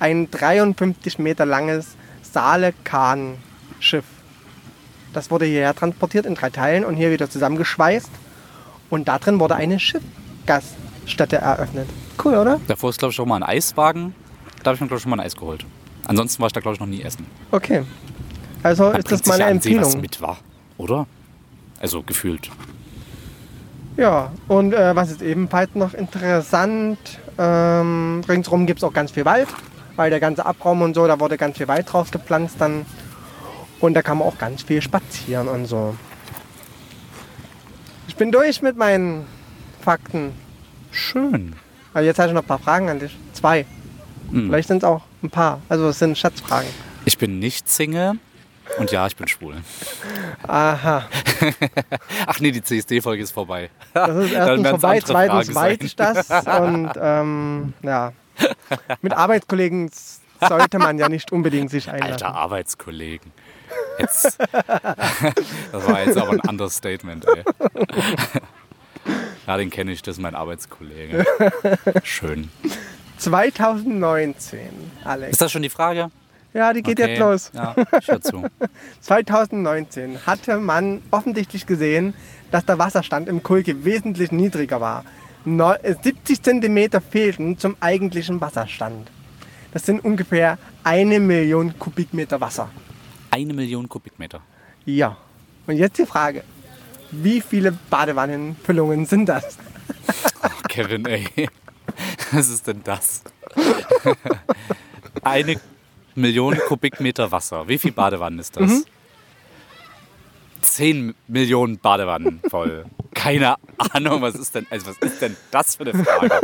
[0.00, 4.04] ein 53 Meter langes Saale-Kahn-Schiff.
[5.12, 8.10] Das wurde hierher transportiert in drei Teilen und hier wieder zusammengeschweißt.
[8.90, 11.88] Und da drin wurde eine Schiffgaststätte eröffnet.
[12.22, 12.60] Cool, oder?
[12.66, 14.14] Davor ist, glaube ich, auch mal ein Eiswagen.
[14.62, 15.64] Da habe ich mir, glaube ich, schon mal ein Eis geholt.
[16.06, 17.26] Ansonsten war ich da, glaube ich, noch nie essen.
[17.50, 17.82] Okay.
[18.62, 20.00] Also Man ist das meine an See, was Empfehlung.
[20.00, 20.38] mit war,
[20.78, 21.06] oder?
[21.80, 22.50] Also gefühlt.
[23.96, 26.98] Ja, und äh, was ist ebenfalls noch interessant,
[27.38, 29.48] ähm, ringsherum gibt es auch ganz viel Wald,
[29.94, 32.86] weil der ganze Abraum und so, da wurde ganz viel Wald drauf gepflanzt dann.
[33.80, 35.94] Und da kann man auch ganz viel spazieren und so.
[38.08, 39.26] Ich bin durch mit meinen
[39.80, 40.32] Fakten.
[40.90, 41.54] Schön.
[41.92, 43.16] Aber jetzt habe ich noch ein paar Fragen an dich.
[43.32, 43.66] Zwei.
[44.30, 44.46] Hm.
[44.48, 45.60] Vielleicht sind es auch ein paar.
[45.68, 46.68] Also es sind Schatzfragen.
[47.04, 48.14] Ich bin nicht Single
[48.78, 49.56] und ja, ich bin schwul.
[50.46, 51.08] Aha.
[52.26, 53.70] Ach nee, die CSD-Folge ist vorbei.
[53.92, 56.28] Das ist erstens vorbei, zweitens weiß ich das.
[56.28, 58.12] Und ähm, ja,
[59.02, 59.90] mit Arbeitskollegen
[60.40, 62.12] sollte man ja nicht unbedingt sich einlassen.
[62.12, 63.32] Alter Arbeitskollegen.
[63.98, 64.38] Jetzt.
[65.72, 67.42] Das war jetzt aber ein Understatement, ey.
[69.46, 71.26] Ja, den kenne ich, das ist mein Arbeitskollege.
[72.04, 72.50] Schön.
[73.18, 74.60] 2019,
[75.04, 75.32] Alex.
[75.32, 76.10] Ist das schon die Frage?
[76.54, 77.10] Ja, die geht Okay.
[77.10, 77.50] jetzt los.
[77.52, 78.44] Ja, ich hör zu.
[79.00, 82.14] 2019 hatte man offensichtlich gesehen,
[82.50, 85.04] dass der Wasserstand im Kulke wesentlich niedriger war.
[85.44, 89.10] Neu- äh, 70 Zentimeter fehlten zum eigentlichen Wasserstand.
[89.72, 92.70] Das sind ungefähr eine Million Kubikmeter Wasser.
[93.30, 94.40] Eine Million Kubikmeter.
[94.84, 95.16] Ja.
[95.66, 96.44] Und jetzt die Frage.
[97.10, 99.58] Wie viele Badewannenfüllungen sind das?
[100.42, 101.48] Ach, Kevin, ey.
[102.32, 103.22] Was ist denn das?
[105.22, 105.56] Eine
[106.14, 107.68] Million Kubikmeter Wasser.
[107.68, 108.70] Wie viel Badewannen ist das?
[108.70, 108.84] Mhm.
[110.60, 112.86] Zehn Millionen Badewannen voll.
[113.12, 113.56] Keine
[113.92, 116.40] Ahnung, was ist denn, also was ist denn das für eine Frage?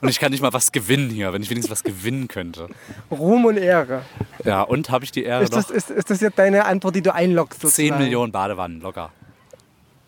[0.00, 2.68] Und ich kann nicht mal was gewinnen hier, wenn ich wenigstens was gewinnen könnte.
[3.10, 4.02] Ruhm und Ehre.
[4.44, 5.74] Ja, und habe ich die Ehre Ist das, doch?
[5.74, 7.60] ist, ist das jetzt deine Antwort, die du einloggst?
[7.60, 8.02] 10 sozusagen?
[8.02, 9.10] Millionen Badewannen, locker.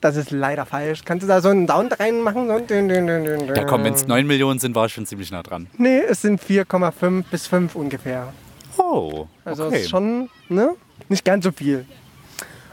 [0.00, 1.02] Das ist leider falsch.
[1.04, 2.46] Kannst du da so einen Sound reinmachen?
[2.46, 3.56] So ein dün, dün, dün, dün, dün.
[3.56, 5.66] Ja komm, wenn es 9 Millionen sind, war ich schon ziemlich nah dran.
[5.76, 8.32] Nee, es sind 4,5 bis 5 ungefähr.
[8.76, 9.82] Oh, Also okay.
[9.82, 10.74] ist schon ne?
[11.08, 11.84] nicht ganz so viel.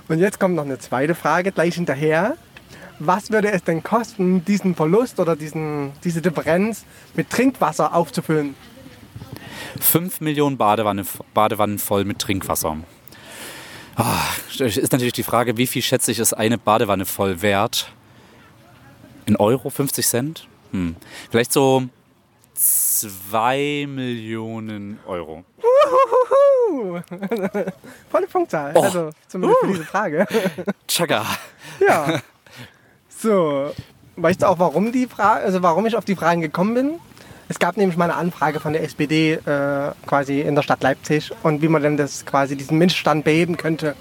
[0.08, 2.36] Und jetzt kommt noch eine zweite Frage gleich hinterher.
[2.99, 8.55] Was würde es denn kosten, diesen Verlust oder diesen, diese Differenz mit Trinkwasser aufzufüllen?
[9.79, 11.03] 5 Millionen Badewanne,
[11.34, 12.77] Badewannen voll mit Trinkwasser.
[13.95, 14.21] Ah,
[14.60, 17.91] ist natürlich die Frage, wie viel schätze ich ist eine Badewanne voll wert?
[19.25, 19.69] In Euro?
[19.69, 20.47] 50 Cent?
[20.71, 20.95] Hm.
[21.31, 21.84] Vielleicht so
[22.56, 25.44] 2 Millionen Euro.
[26.72, 27.00] Uh,
[28.10, 28.72] volle Punktzahl.
[28.76, 28.82] Oh.
[28.82, 30.26] Also zumindest für diese Frage.
[30.88, 31.26] Tschakka.
[31.86, 32.22] Ja.
[33.10, 33.72] So,
[34.15, 37.00] weißt du auch, warum die Frage, also warum ich auf die Fragen gekommen bin?
[37.48, 41.32] Es gab nämlich mal eine Anfrage von der SPD äh, quasi in der Stadt Leipzig
[41.44, 43.96] und wie man denn das quasi diesen Missstand beheben könnte.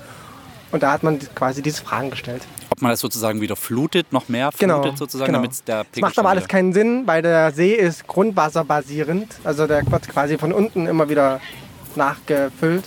[0.75, 2.43] Und da hat man quasi diese Fragen gestellt.
[2.69, 4.83] Ob man das sozusagen wieder flutet, noch mehr Genau.
[4.83, 5.39] flutet sozusagen, genau.
[5.45, 9.37] damit der Das macht aber alles keinen Sinn, weil der See ist grundwasserbasierend.
[9.45, 11.41] Also der wird quasi von unten immer wieder
[11.95, 12.83] nachgefüllt.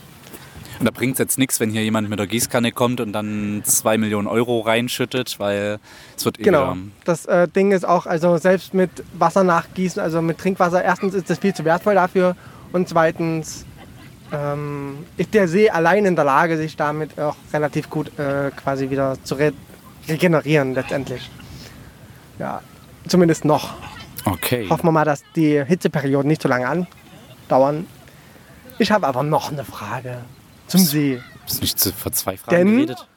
[0.79, 3.61] Und da bringt es jetzt nichts, wenn hier jemand mit der Gießkanne kommt und dann
[3.63, 5.79] 2 Millionen Euro reinschüttet, weil
[6.17, 6.73] es wird eh Genau.
[6.75, 6.81] wieder...
[7.05, 11.29] Das äh, Ding ist auch, also selbst mit Wasser nachgießen, also mit Trinkwasser, erstens ist
[11.29, 12.35] das viel zu wertvoll dafür
[12.73, 13.65] und zweitens
[14.31, 18.89] ähm, ist der See allein in der Lage, sich damit auch relativ gut äh, quasi
[18.89, 19.53] wieder zu re
[20.07, 21.29] regenerieren letztendlich.
[22.39, 22.61] Ja,
[23.07, 23.73] zumindest noch.
[24.25, 24.67] Okay.
[24.69, 26.67] Hoffen wir mal, dass die Hitzeperioden nicht so lange
[27.47, 27.87] andauern.
[28.79, 30.19] Ich habe aber noch eine Frage
[30.67, 31.21] zum See.
[31.45, 33.07] Bist nicht zu, vor zwei Fragen Denn- geredet?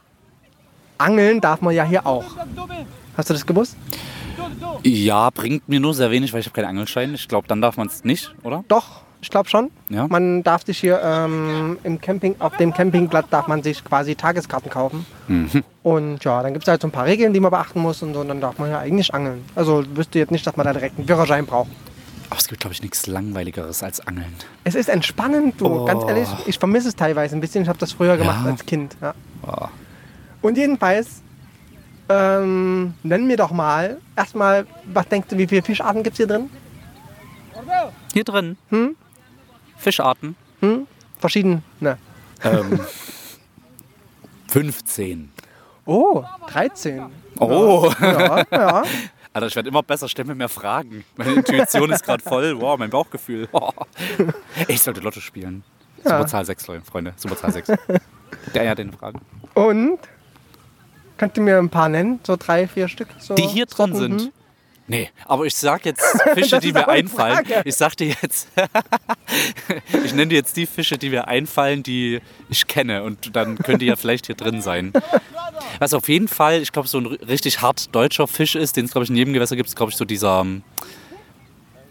[0.99, 2.25] Angeln darf man ja hier auch.
[3.17, 3.77] Hast du das gewusst?
[4.83, 7.15] Ja, bringt mir nur sehr wenig, weil ich habe keinen Angelschein.
[7.15, 8.65] Ich glaube, dann darf man es nicht, oder?
[8.69, 9.71] Doch, ich glaube schon.
[9.89, 10.07] Ja.
[10.09, 14.71] Man darf sich hier ähm, im Camping, auf dem Campingplatz darf man sich quasi Tageskarten
[14.71, 15.05] kaufen.
[15.29, 15.63] Mhm.
[15.83, 18.15] Und ja, dann gibt es halt so ein paar Regeln, die man beachten muss und
[18.15, 18.21] so.
[18.21, 19.45] Und dann darf man ja eigentlich angeln.
[19.55, 21.71] Also wüsste jetzt nicht, dass man da direkt einen Führerschein braucht.
[22.31, 24.33] Aber es gibt, glaube ich, nichts Langweiligeres als Angeln.
[24.63, 25.67] Es ist entspannend, du.
[25.67, 25.85] Oh.
[25.85, 27.63] Ganz ehrlich, ich vermisse es teilweise ein bisschen.
[27.63, 28.51] Ich habe das früher gemacht Ja?
[28.53, 28.97] als Kind.
[29.01, 29.15] Ja.
[29.47, 29.67] Oh.
[30.43, 31.23] Und jedenfalls,
[32.09, 36.27] ähm, nenn mir doch mal erstmal, was denkst du, wie viele Fischarten gibt es hier
[36.27, 36.51] drin?
[38.13, 38.57] Hier drin.
[38.71, 38.97] Hm?
[39.81, 40.37] Fischarten.
[40.61, 40.87] Hm?
[41.19, 41.63] Verschiedene.
[42.45, 42.81] Ähm,
[44.49, 45.31] 15.
[45.87, 47.03] Oh, 13.
[47.39, 47.91] Oh.
[48.01, 48.83] Ja, ja.
[49.33, 51.05] Alter, ich werde immer besser, stell mir mehr Fragen.
[51.17, 52.61] Meine Intuition ist gerade voll.
[52.61, 53.49] Wow, mein Bauchgefühl.
[53.53, 53.71] Oh.
[54.69, 55.63] Ich sollte Lotto spielen.
[56.03, 57.13] Superzahl 6, Leute, Freunde.
[57.17, 57.73] Superzahl 6.
[58.55, 59.21] Der ja den Fragen.
[59.55, 59.99] Und?
[61.17, 62.19] Könnt ihr mir ein paar nennen?
[62.27, 63.09] So drei, vier Stück?
[63.19, 64.19] So Die hier drin Sorten?
[64.19, 64.33] sind.
[64.91, 66.03] Nee, aber ich sag jetzt
[66.35, 67.47] Fische, die mir einfallen.
[67.47, 67.63] Frage.
[67.65, 68.49] Ich sag dir jetzt,
[70.05, 73.05] ich nenne dir jetzt die Fische, die mir einfallen, die ich kenne.
[73.05, 74.93] Und dann könnte ja vielleicht hier drin sein.
[75.79, 78.91] Was auf jeden Fall, ich glaube, so ein richtig hart deutscher Fisch ist, den es,
[78.91, 80.45] glaube ich, in jedem Gewässer gibt, ist, glaube ich, so dieser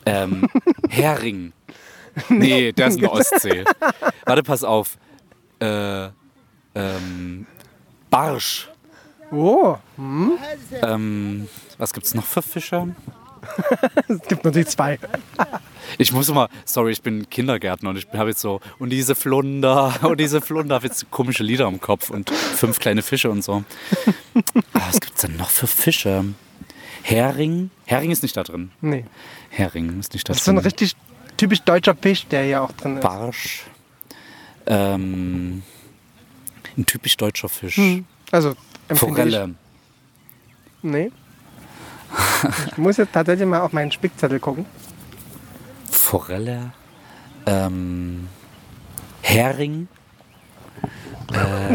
[0.05, 0.49] ähm,
[0.89, 1.53] Hering.
[2.27, 3.63] Nee, der ist in der Ostsee.
[4.25, 4.97] Warte, pass auf.
[5.61, 6.09] Äh,
[6.75, 7.47] ähm,
[8.09, 8.67] Barsch.
[9.31, 9.77] Oh,
[10.81, 11.47] Ähm,
[11.79, 12.95] was gibt's noch für Fische?
[14.09, 14.99] es gibt nur die zwei.
[15.97, 19.97] Ich muss immer, sorry, ich bin Kindergärtner und ich habe jetzt so, und diese Flunder,
[20.03, 23.63] und diese Flunder, habe jetzt komische Lieder im Kopf und fünf kleine Fische und so.
[24.73, 26.25] Ah, was gibt's denn noch für Fische?
[27.01, 27.71] Hering?
[27.85, 28.71] Hering ist nicht da drin.
[28.81, 29.05] Nee.
[29.49, 30.59] Hering ist nicht da Das ist so drin.
[30.59, 30.95] ein richtig
[31.37, 33.03] typisch deutscher Fisch, der hier auch drin ist.
[33.03, 33.63] Barsch.
[34.67, 35.63] Ähm,
[36.77, 37.79] ein typisch deutscher Fisch.
[38.31, 38.49] Also,
[38.89, 38.99] empfinde ich.
[38.99, 39.55] Forelle.
[40.81, 41.11] Nee.
[42.67, 44.65] Ich muss jetzt tatsächlich mal auf meinen Spickzettel gucken.
[45.89, 46.71] Forelle.
[47.45, 48.27] Ähm,
[49.21, 49.87] Hering.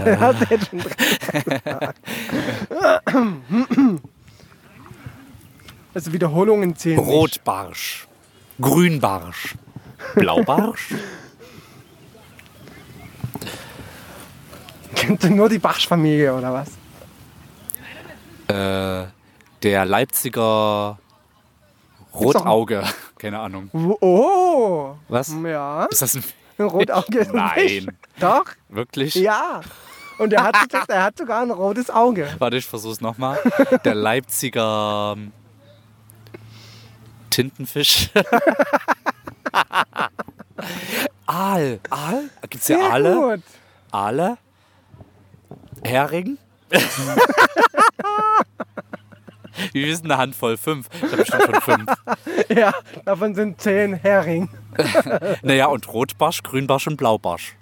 [0.05, 0.93] Der hat jetzt schon drin.
[5.95, 6.99] Also Wiederholungen zählen.
[6.99, 7.09] nicht.
[7.09, 8.07] Rotbarsch.
[8.61, 9.55] Grünbarsch.
[10.15, 10.95] Blaubarsch.
[14.97, 16.69] Kennt ihr nur die Barschfamilie oder was?
[18.49, 19.07] äh,
[19.65, 20.99] der Leipziger
[22.15, 22.85] Rotauge.
[23.19, 23.71] Keine Ahnung.
[23.73, 24.95] Oh!
[25.09, 25.35] Was?
[25.43, 26.25] Ja, Ist das ein
[26.59, 27.87] ein Rotauge ist ein Fisch.
[27.87, 27.99] Nein.
[28.21, 29.15] Doch, Wirklich?
[29.17, 29.61] ja.
[30.19, 30.55] Und er hat,
[30.89, 32.29] er hat sogar ein rotes Auge.
[32.39, 33.41] Warte, ich versuch's nochmal.
[33.85, 35.33] Der Leipziger ähm,
[37.31, 38.11] Tintenfisch.
[41.27, 41.81] Aal.
[41.91, 42.31] Aal?
[42.49, 43.15] Gibt's hier Sehr Aale?
[43.17, 43.43] gut.
[43.91, 44.39] Aale?
[45.83, 46.39] Hering?
[49.73, 50.57] Wie denn eine Handvoll?
[50.57, 50.89] Fünf.
[50.95, 51.93] Ich habe bestimmt schon fünf.
[52.49, 52.73] Ja,
[53.05, 54.49] davon sind zehn Hering.
[55.43, 57.57] Naja, und Rotbarsch, Grünbarsch und Blaubarsch.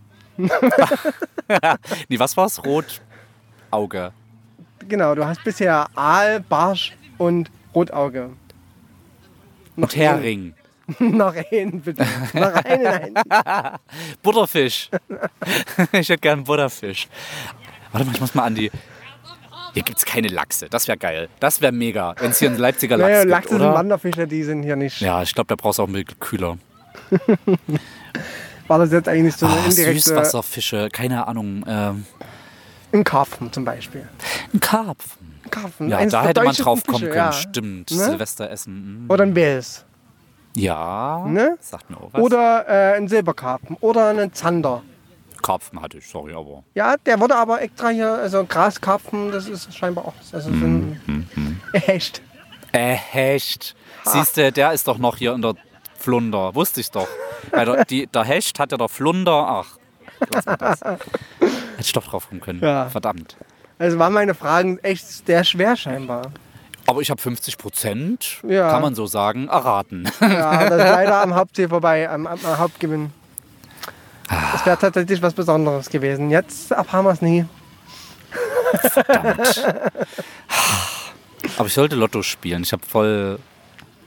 [0.36, 2.62] nee, was war's?
[2.64, 4.12] Rotauge.
[4.88, 8.30] Genau, du hast bisher Aal, Barsch und Rotauge.
[9.76, 10.54] Und Hering.
[10.98, 12.06] Noch einen, bitte.
[12.34, 12.82] Noch einen.
[12.82, 13.14] nein.
[14.22, 14.90] Butterfisch.
[15.92, 17.08] ich hätte gern Butterfisch.
[17.92, 18.70] Warte mal, ich muss mal an die.
[19.74, 20.68] Hier gibt's keine Lachse.
[20.70, 21.28] Das wäre geil.
[21.40, 23.74] Das wäre mega, wenn es hier einen Leipziger Lachs Naja, gibt, Lachse sind oder?
[23.74, 25.00] Wanderfische, die sind hier nicht.
[25.00, 26.56] Ja, ich glaube, da brauchst du auch ein bisschen kühler.
[28.68, 30.00] War das jetzt eigentlich so eine Ah, indirekte.
[30.00, 31.64] Süßwasserfische, keine Ahnung.
[31.68, 32.06] Ähm,
[32.92, 34.08] Ein Karpfen zum Beispiel.
[34.54, 35.34] ein Karpfen.
[35.44, 35.88] Ein Karpfen.
[35.90, 37.16] Ja, eines da hätte man drauf kommen Fische, können.
[37.26, 37.32] ja.
[37.32, 37.90] Stimmt.
[37.90, 37.96] Ne?
[37.96, 39.06] Silvester essen.
[39.06, 39.10] mm.
[39.10, 39.84] Oder ein Wels.
[40.56, 41.26] Ja.
[41.28, 41.56] Ne?
[41.60, 42.22] Sagt mir auch was.
[42.22, 43.76] Oder äh, ein Silberkarpfen.
[43.80, 44.82] Oder einen Zander.
[45.44, 46.64] Karpfen hatte ich, sorry, aber.
[46.74, 51.00] Ja, der wurde aber extra hier, also Graskarpfen, das ist scheinbar auch, also so ein
[51.06, 52.22] Mhm, Hecht.
[52.72, 53.76] Äh, Hecht.
[54.04, 55.54] Siehst du, der ist doch noch hier in der
[55.96, 56.54] Flunder.
[56.54, 57.06] Wusste ich doch.
[57.52, 59.32] Weil der, die, der Hecht hat ja der Flunder.
[59.32, 59.78] Ach,
[60.32, 60.80] lass mal das.
[60.80, 61.00] Hätte
[61.80, 62.60] ich doch drauf kommen können.
[62.60, 62.88] Ja.
[62.88, 63.36] Verdammt.
[63.78, 66.32] Also waren meine Fragen echt sehr schwer scheinbar.
[66.86, 68.70] Aber ich habe 50 Prozent, Ja.
[68.70, 70.08] kann man so sagen, erraten.
[70.20, 72.58] Ja, das ist leider am Hauptziel vorbei, am, am, am
[74.30, 74.52] Hauptgewinn.
[74.52, 76.30] Das wäre tatsächlich was Besonderes gewesen.
[76.30, 77.44] Jetzt erfahren wir es nie.
[81.56, 82.62] Aber ich sollte Lotto spielen.
[82.62, 83.38] Ich habe voll,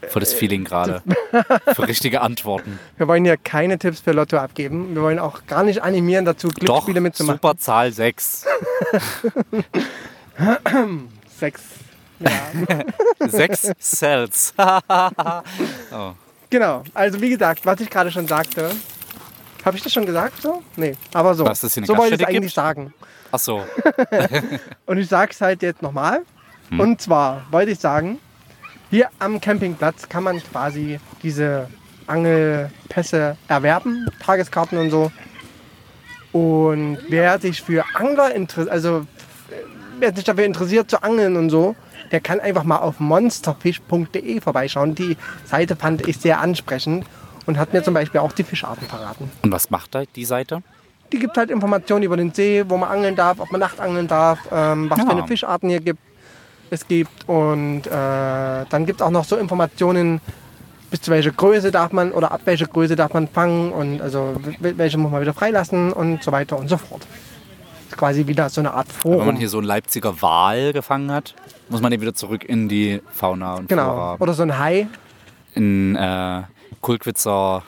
[0.10, 1.01] voll das Feeling gerade.
[1.73, 2.80] Für richtige Antworten.
[2.97, 4.95] Wir wollen hier keine Tipps für Lotto abgeben.
[4.95, 7.38] Wir wollen auch gar nicht animieren dazu, Doch, Glücksspiele mitzumachen.
[7.38, 8.45] super Zahl 6.
[11.39, 11.62] Sechs.
[12.19, 12.30] Ja.
[13.27, 14.53] 6 Cells.
[16.49, 16.84] genau.
[16.93, 18.71] Also wie gesagt, was ich gerade schon sagte.
[19.67, 20.63] Habe ich das schon gesagt so?
[20.77, 21.43] Nee, aber so.
[21.43, 22.56] Was, dass es hier eine so wollte ich es eigentlich gibt?
[22.56, 22.93] sagen.
[23.34, 23.65] Ach so.
[24.86, 26.21] Und ich sage es halt jetzt nochmal.
[26.69, 26.80] Hm.
[26.80, 28.17] Und zwar wollte ich sagen,
[28.89, 31.68] hier am Campingplatz kann man quasi diese
[32.07, 35.11] Angelpässe erwerben, Tageskarten und so.
[36.32, 39.05] Und wer sich für Angler interessiert, also
[39.99, 41.76] wer sich dafür interessiert zu angeln und so,
[42.13, 44.95] der kann einfach mal auf monsterfish.de vorbeischauen.
[44.95, 47.05] Die Seite fand ich sehr ansprechend
[47.48, 49.32] und hat mir zum Beispiel auch die Fischarten verraten.
[49.41, 50.62] Und was macht da die Seite?
[51.12, 54.39] Die gibt halt Informationen über den See, wo man angeln darf, ob man nachtangeln darf,
[54.52, 55.06] ähm, was Ja.
[55.06, 56.00] für eine Fischarten hier gibt,
[56.70, 57.28] es gibt.
[57.30, 60.20] Und äh, dann gibt es auch noch so Informationen,
[60.91, 64.36] bis zu welcher Größe darf man oder ab welcher Größe darf man fangen und also
[64.62, 67.06] wel- welche muss man wieder freilassen und so weiter und so fort.
[67.95, 69.36] Quasi wieder so eine Art Wenn man Forum.
[69.38, 71.36] hier so einen Leipziger Wal gefangen hat,
[71.70, 73.84] muss man den wieder zurück in die Fauna und Genau.
[73.93, 74.16] Flora.
[74.20, 74.88] Oder so ein Hai.
[75.56, 76.43] In äh,
[76.82, 77.63] Kulkwitzer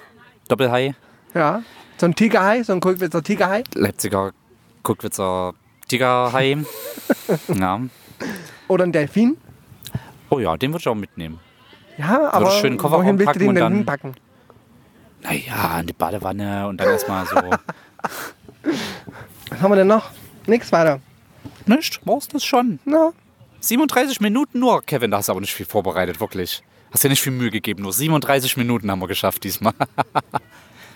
[0.47, 0.95] Doppelhai.
[1.33, 1.63] Ja.
[1.97, 3.63] So ein Tigerhai, so ein Kulkwitzer Tigerhai.
[3.75, 4.31] Leipziger
[4.83, 5.53] Kuckwitzer
[5.87, 6.57] Tigerhai.
[7.47, 7.81] ja.
[8.67, 9.37] Oder ein Delfin.
[10.29, 11.39] Oh ja, den würde ich auch mitnehmen.
[11.97, 14.15] Ja, aber schön Kofferraum wohin willst du packen den denn hinpacken?
[15.21, 17.35] Naja, in die Badewanne und dann erstmal so.
[19.49, 20.11] Was haben wir denn noch?
[20.47, 21.01] Nix weiter.
[21.65, 22.01] Nicht?
[22.05, 22.79] Brauchst du das schon?
[22.85, 23.11] Na,
[23.59, 24.81] 37 Minuten nur.
[24.83, 26.63] Kevin, da hast du aber nicht viel vorbereitet, wirklich.
[26.91, 27.83] Hast dir nicht viel Mühe gegeben.
[27.83, 29.73] Nur 37 Minuten haben wir geschafft diesmal.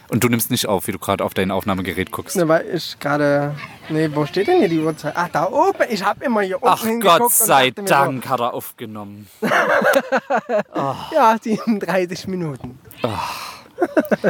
[0.09, 2.35] Und du nimmst nicht auf, wie du gerade auf dein Aufnahmegerät guckst.
[2.35, 3.55] ne, weil ich gerade.
[3.89, 5.13] Nee, wo steht denn hier die Uhrzeit?
[5.15, 5.85] Ach, da oben.
[5.89, 9.27] Ich habe immer hier oben Ach Gott sei Dank hat er aufgenommen.
[9.41, 9.47] So,
[11.15, 12.77] ja, 37 Minuten.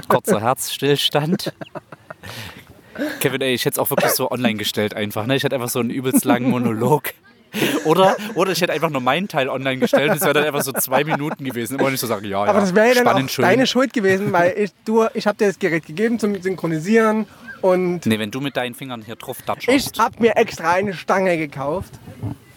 [0.08, 1.54] Kurzer Herzstillstand.
[3.20, 5.26] Kevin, ey, ich hätte es auch wirklich so online gestellt einfach.
[5.26, 5.36] Ne?
[5.36, 7.14] Ich hätte einfach so einen übelst langen Monolog.
[7.86, 10.62] Oder, oder ich hätte einfach nur meinen Teil online gestellt und es wäre dann einfach
[10.64, 11.78] so zwei Minuten gewesen.
[11.78, 13.44] Immer nicht so sagen, ja, Aber ja, das wäre ja dann auch schön.
[13.46, 17.28] deine Schuld gewesen, weil ich, du, ich habe dir das Gerät gegeben zum Synchronisieren
[17.62, 20.00] und Nee, wenn du mit deinen Fingern hier drauf ich datscherst.
[20.00, 21.94] habe mir extra eine Stange gekauft,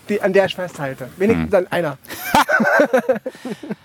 [0.08, 1.08] die, an der ich festhalte.
[1.18, 1.58] Wenigstens Hm.
[1.58, 1.98] an einer.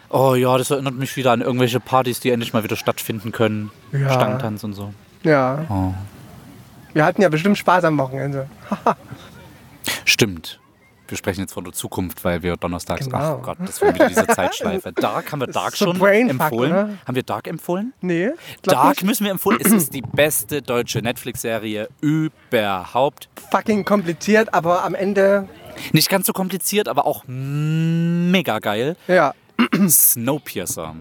[0.09, 3.72] Oh ja, das erinnert mich wieder an irgendwelche Partys, die endlich mal wieder stattfinden können.
[3.93, 4.12] Ja.
[4.14, 4.93] Stangtanz und so.
[5.24, 5.66] Ja.
[5.70, 5.93] Oh.
[6.93, 8.47] Wir hatten ja bestimmt Spaß am Wochenende.
[10.05, 10.59] Stimmt.
[11.12, 13.05] Wir sprechen jetzt von der Zukunft, weil wir donnerstags.
[13.05, 13.18] Genau.
[13.39, 14.91] Ach Gott, das war wieder diese Zeitschleife.
[14.95, 16.72] Dark, haben wir Dark schon Brainfuck, empfohlen?
[16.72, 16.89] oder?
[17.05, 17.93] Haben wir Dark empfohlen?
[17.99, 18.30] Nee,
[18.62, 19.03] Dark nicht.
[19.03, 19.59] müssen wir empfohlen.
[19.62, 23.28] Es ist die beste deutsche Netflix-Serie überhaupt.
[23.51, 25.49] fucking kompliziert, aber am Ende,
[25.91, 28.95] Nicht ganz so kompliziert, aber auch mega geil.
[29.09, 29.34] ja,
[29.89, 30.95] Snowpiercer.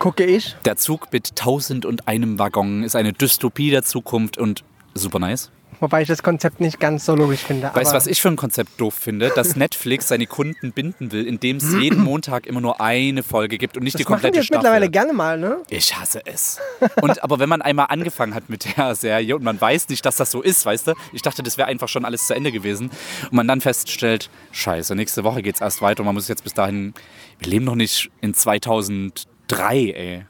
[0.00, 0.56] gucke ich.
[0.64, 4.64] Der Zug mit tausend und einem Waggon ist eine Dystopie der Zukunft und
[4.94, 5.52] super nice.
[5.82, 7.68] Wobei ich das Konzept nicht ganz so logisch finde.
[7.74, 9.32] Weißt du, was ich für ein Konzept doof finde?
[9.34, 13.76] Dass Netflix seine Kunden binden will, indem es jeden Montag immer nur eine Folge gibt
[13.76, 14.58] und nicht die das machen die komplette jetzt Staffel.
[14.60, 15.58] mittlerweile gerne mal, ne?
[15.70, 16.60] Ich hasse es.
[17.00, 20.14] Und aber wenn man einmal angefangen hat mit der Serie und man weiß nicht, dass
[20.14, 20.94] das so ist, weißt du?
[21.12, 22.92] Ich dachte, das wäre einfach schon alles zu Ende gewesen.
[23.24, 26.54] Und man dann feststellt, scheiße, nächste Woche geht's erst weiter und man muss jetzt bis
[26.54, 26.94] dahin.
[27.40, 30.26] Wir leben noch nicht in 2003, ey.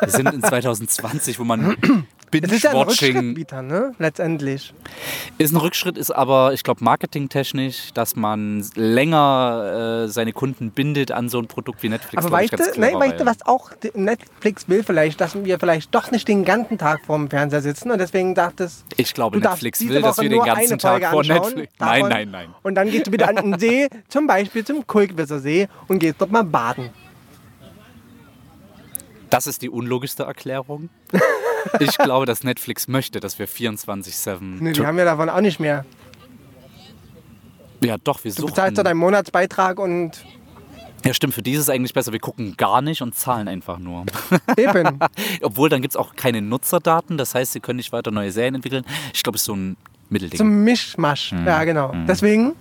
[0.00, 1.74] Wir sind in 2020, wo man
[2.32, 3.94] Es ist ja ein Binge-Watching ne?
[3.98, 4.74] Letztendlich.
[5.38, 11.12] ist ein Rückschritt, ist aber, ich glaube, marketingtechnisch, dass man länger äh, seine Kunden bindet
[11.12, 12.24] an so ein Produkt wie Netflix.
[12.24, 16.10] Aber weißt du, nein, weißt du, was auch Netflix will vielleicht, dass wir vielleicht doch
[16.10, 20.18] nicht den ganzen Tag vorm Fernseher sitzen und deswegen dachtest Ich glaube, Netflix will, dass
[20.18, 21.72] wir den ganzen Tag vor Netflix.
[21.78, 22.54] Nein, nein, nein.
[22.62, 26.16] Und dann gehst du wieder an den See, zum Beispiel zum Kulkwitzer See und gehst
[26.18, 26.90] dort mal baden.
[29.30, 30.90] Das ist die unlogischste Erklärung.
[31.80, 34.38] Ich glaube, dass Netflix möchte, dass wir 24-7.
[34.40, 35.84] Nee, die haben ja davon auch nicht mehr.
[37.82, 38.50] ja, doch, wir Du suchen.
[38.50, 40.24] bezahlst doch deinen Monatsbeitrag und
[41.04, 42.12] Ja, stimmt, für die ist es eigentlich besser.
[42.12, 44.04] Wir gucken gar nicht und zahlen einfach nur.
[44.56, 44.98] eben.
[45.42, 47.18] Obwohl, dann gibt es auch keine Nutzerdaten.
[47.18, 48.84] Das heißt, sie können nicht weiter neue Serien entwickeln.
[49.12, 49.76] Ich glaube, es ist so ein
[50.08, 50.38] Mittelding.
[50.38, 51.32] Zum Mischmasch.
[51.32, 51.46] Mhm.
[51.46, 51.92] Ja, genau.
[52.08, 52.54] Deswegen,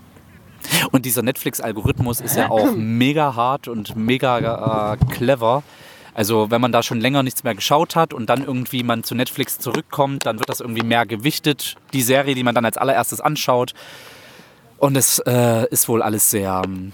[0.92, 5.64] Und dieser Netflix-Algorithmus ist ja auch mega hart und mega äh, clever.
[6.14, 9.16] Also wenn man da schon länger nichts mehr geschaut hat und dann irgendwie man zu
[9.16, 13.22] Netflix zurückkommt, dann wird das irgendwie mehr gewichtet, die Serie, die man dann als allererstes
[13.22, 13.74] anschaut.
[14.78, 16.92] Und es äh, ist wohl alles sehr ähm,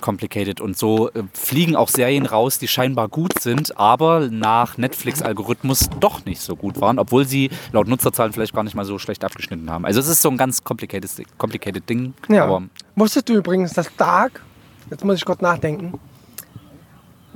[0.00, 0.60] complicated.
[0.60, 6.24] Und so äh, fliegen auch Serien raus, die scheinbar gut sind, aber nach Netflix-Algorithmus doch
[6.24, 9.70] nicht so gut waren, obwohl sie laut Nutzerzahlen vielleicht gar nicht mal so schlecht abgeschnitten
[9.70, 9.84] haben.
[9.84, 12.14] Also es ist so ein ganz complicated, complicated Ding.
[12.28, 12.62] ja.
[12.94, 14.42] Wusstest du übrigens, dass Dark,
[14.90, 15.98] jetzt muss ich kurz nachdenken,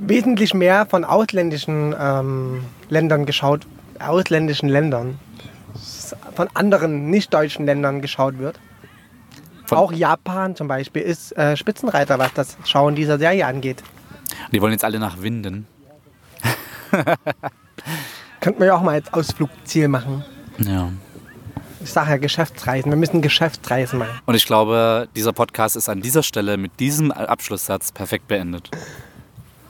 [0.07, 3.67] wesentlich mehr von ausländischen ähm, Ländern geschaut,
[3.99, 5.19] ausländischen Ländern,
[6.35, 8.59] von anderen nicht-deutschen Ländern geschaut wird.
[9.65, 13.83] Von- Auch Japan zum Beispiel ist äh, Spitzenreiter, was das Schauen dieser Serie angeht.
[14.51, 15.67] Die wollen jetzt alle nach Winden.
[18.39, 20.25] Könnten wir ja auch mal als Ausflugsziel machen.
[20.59, 20.89] Ja.
[21.83, 22.91] Ich sage ja Geschäftsreisen.
[22.91, 24.19] Wir müssen Geschäftsreisen machen.
[24.25, 28.69] Und ich glaube, dieser Podcast ist an dieser Stelle mit diesem Abschlusssatz perfekt beendet.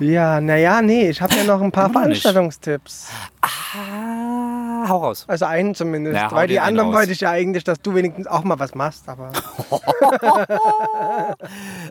[0.01, 2.01] Ja, naja, nee, ich habe ja noch ein paar Immer.
[2.01, 3.09] Veranstaltungstipps.
[3.41, 5.25] Ah, hau raus.
[5.27, 6.19] Also einen zumindest.
[6.19, 9.07] Hau weil die anderen wollte ich ja eigentlich, dass du wenigstens auch mal was machst.
[9.07, 9.31] Aber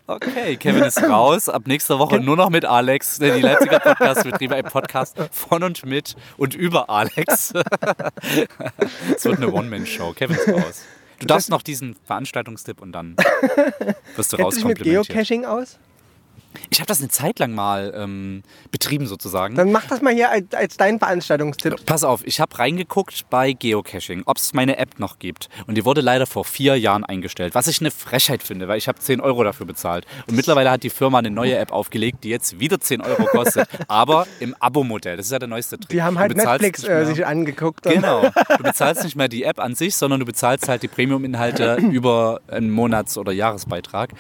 [0.09, 1.49] Okay, Kevin ist raus.
[1.49, 3.21] Ab nächster Woche nur noch mit Alex.
[3.21, 7.53] Die Leipziger Podcast-Betriebe, ein Podcast von und mit und über Alex.
[9.15, 10.15] Es wird eine One-Man-Show.
[10.15, 10.83] Kevin ist raus.
[11.21, 13.15] Du darfst noch diesen Veranstaltungstipp und dann
[14.17, 15.09] wirst du kennst du mit rauskomplimentiert.
[15.09, 15.79] Geocaching aus?
[16.71, 19.55] Ich habe das eine Zeit lang mal ähm, betrieben sozusagen.
[19.55, 21.85] Dann mach das mal hier als, als dein Veranstaltungstipp.
[21.87, 25.49] Pass auf, ich habe reingeguckt bei Geocaching, ob es meine App noch gibt.
[25.67, 28.89] Und die wurde leider vor vier Jahren eingestellt, was ich eine Frechheit finde, weil ich
[28.89, 30.07] habe 10 Euro dafür bezahlt.
[30.27, 33.69] Und mittlerweile hat die Firma eine neue App aufgelegt, die jetzt wieder 10 Euro kostet,
[33.89, 35.17] aber im Abo-Modell.
[35.17, 35.91] Das ist ja der neueste Trick.
[35.91, 37.83] Die haben halt Netflix äh, sich angeguckt.
[37.85, 38.31] Genau.
[38.57, 42.41] Du bezahlst nicht mehr die App an sich, sondern du bezahlst halt die Premium-Inhalte über
[42.49, 44.11] einen Monats- oder Jahresbeitrag.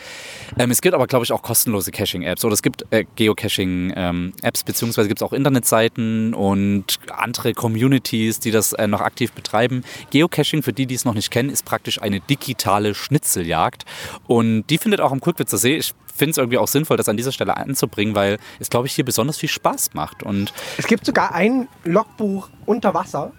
[0.58, 1.90] Ähm, es gibt aber, glaube ich, auch kostenlose
[2.20, 2.44] Caching-Apps.
[2.44, 8.72] Oder es gibt äh, Geocaching-Apps, beziehungsweise gibt es auch Internetseiten und andere Communities, die das
[8.72, 9.82] äh, noch aktiv betreiben.
[10.10, 13.84] Geocaching, für die, die es noch nicht kennen, ist praktisch eine digitale Schnitzeljagd.
[14.26, 15.76] Und die findet auch am Kulkwitzer See.
[15.76, 18.92] Ich finde es irgendwie auch sinnvoll, das an dieser Stelle anzubringen, weil es, glaube ich,
[18.92, 20.22] hier besonders viel Spaß macht.
[20.22, 23.32] Und Es gibt sogar ein Logbuch unter Wasser,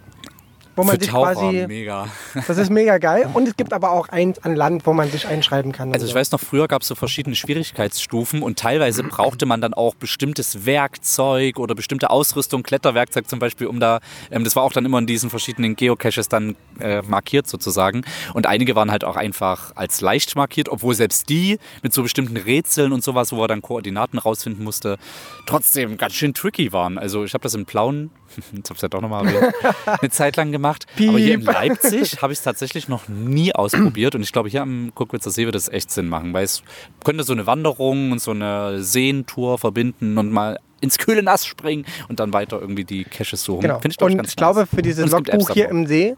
[0.75, 1.67] wo man für sich Taucher, quasi.
[1.67, 2.07] mega.
[2.47, 3.29] Das ist mega geil.
[3.33, 5.93] Und es gibt aber auch eins an Land, wo man sich einschreiben kann.
[5.93, 6.17] Also ich so.
[6.17, 10.65] weiß noch, früher gab es so verschiedene Schwierigkeitsstufen und teilweise brauchte man dann auch bestimmtes
[10.65, 13.99] Werkzeug oder bestimmte Ausrüstung, Kletterwerkzeug zum Beispiel, um da,
[14.31, 18.03] ähm, das war auch dann immer in diesen verschiedenen Geocaches dann äh, markiert sozusagen.
[18.33, 22.37] Und einige waren halt auch einfach als leicht markiert, obwohl selbst die mit so bestimmten
[22.37, 24.97] Rätseln und sowas, wo er dann Koordinaten rausfinden musste,
[25.45, 26.97] trotzdem ganz schön tricky waren.
[26.97, 29.53] Also ich habe das in Plauen, jetzt habe ich ja doch nochmal erwähnt,
[29.85, 30.85] eine Zeit lang gemacht.
[30.97, 31.53] Aber hier in Piep.
[31.53, 35.45] Leipzig habe ich es tatsächlich noch nie ausprobiert und ich glaube, hier am Kuckwitzer See
[35.45, 36.63] wird es echt Sinn machen, weil es
[37.03, 41.85] könnte so eine Wanderung und so eine Seentour verbinden und mal ins kühle Nass springen
[42.09, 43.61] und dann weiter irgendwie die Caches suchen.
[43.61, 43.79] Genau.
[43.79, 44.69] Finde ich, und ganz ich glaube, nice.
[44.73, 46.15] für dieses es Logbuch hier im See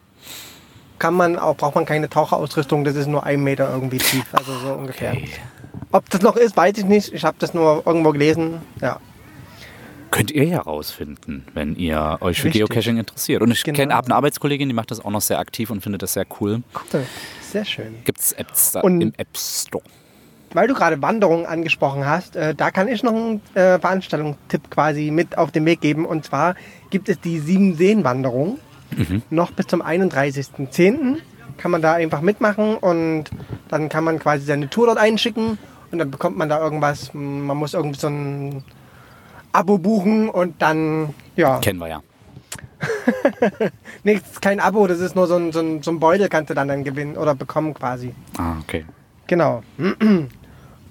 [1.00, 4.54] kann man auch, braucht man keine Taucherausrüstung, das ist nur ein Meter irgendwie tief, also
[4.54, 5.12] so ungefähr.
[5.12, 5.30] Okay.
[5.92, 7.14] Ob das noch ist, weiß ich nicht.
[7.14, 8.62] Ich habe das nur irgendwo gelesen.
[8.82, 9.00] Ja.
[10.14, 12.68] Könnt ihr ja rausfinden, wenn ihr euch für Richtig.
[12.68, 13.42] Geocaching interessiert.
[13.42, 13.76] Und ich Genau.
[13.78, 16.26] kenne habe eine Arbeitskollegin, die macht das auch noch sehr aktiv und findet das sehr
[16.40, 16.62] cool.
[16.94, 17.06] Cool.
[17.42, 17.96] Sehr schön.
[18.06, 19.84] Gibt es Apps da Und- im App Store?
[20.56, 25.10] Weil du gerade Wanderungen angesprochen hast, äh, da kann ich noch einen äh, Veranstaltungstipp quasi
[25.10, 26.06] mit auf den Weg geben.
[26.06, 26.54] Und zwar
[26.92, 28.60] gibt es die Sieben-Seen-Wanderung.
[29.32, 31.18] Noch bis zum 31.10.
[31.58, 33.26] kann man da einfach mitmachen und
[33.70, 35.58] dann kann man quasi seine Tour dort einschicken
[35.92, 37.12] und dann bekommt man da irgendwas.
[37.14, 38.64] Man muss irgendwie so ein
[39.54, 41.60] Abo buchen und dann, ja.
[41.60, 42.02] Kennen wir ja.
[44.04, 46.54] Ist kein Abo, das ist nur so ein, so ein, so ein Beutel, kannst du
[46.54, 48.14] dann, dann gewinnen oder bekommen quasi.
[48.38, 48.86] Ah, okay.
[49.28, 49.64] Genau.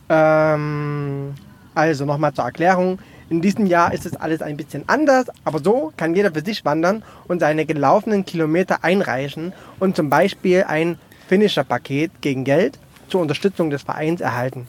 [0.09, 1.35] ähm,
[1.75, 2.99] also nochmal zur Erklärung.
[3.29, 6.65] In diesem Jahr ist es alles ein bisschen anders, aber so kann jeder für sich
[6.65, 10.99] wandern und seine gelaufenen Kilometer einreichen und zum Beispiel ein
[11.29, 14.67] Finisher-Paket gegen Geld zur Unterstützung des Vereins erhalten.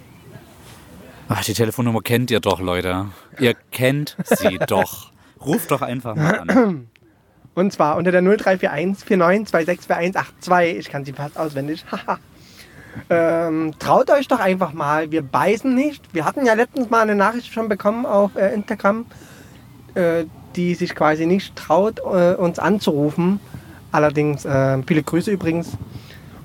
[1.29, 3.07] Ach, die Telefonnummer kennt ihr doch, Leute.
[3.39, 5.13] Ihr kennt sie doch.
[5.41, 6.89] Ruft doch einfach mal an.
[7.55, 10.79] Und zwar unter der 0341 49264182.
[10.79, 11.85] Ich kann sie fast auswendig.
[13.09, 15.11] Ähm, traut euch doch einfach mal.
[15.11, 16.13] Wir beißen nicht.
[16.13, 19.07] Wir hatten ja letztens mal eine Nachricht schon bekommen auf äh, Instagram,
[19.95, 20.27] äh,
[20.57, 23.41] die sich quasi nicht traut, äh, uns anzurufen.
[23.91, 25.77] Allerdings äh, viele Grüße übrigens.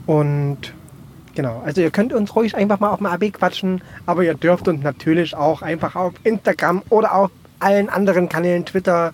[0.06, 0.74] Und
[1.36, 4.68] genau, also ihr könnt uns ruhig einfach mal auf dem AB quatschen, aber ihr dürft
[4.68, 9.14] uns natürlich auch einfach auf Instagram oder auf allen anderen Kanälen, Twitter,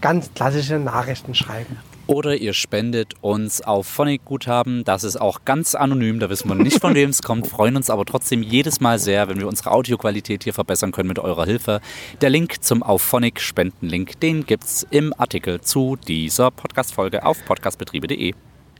[0.00, 1.78] ganz klassische Nachrichten schreiben.
[2.06, 4.84] Oder ihr spendet uns auf Phonic-Guthaben.
[4.84, 6.20] Das ist auch ganz anonym.
[6.20, 7.46] Da wissen wir nicht, von wem es kommt.
[7.54, 11.18] Freuen uns aber trotzdem jedes Mal sehr, wenn wir unsere Audioqualität hier verbessern können mit
[11.18, 11.80] eurer Hilfe.
[12.20, 18.34] Der Link zum Auf Phonic Spendenlink, den gibt's im Artikel zu dieser Podcast-Folge auf podcastbetriebe.de.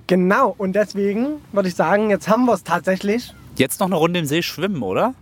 [0.06, 3.32] Genau, und deswegen würde ich sagen, jetzt haben wir es tatsächlich.
[3.56, 5.14] Jetzt noch eine Runde im See schwimmen, oder?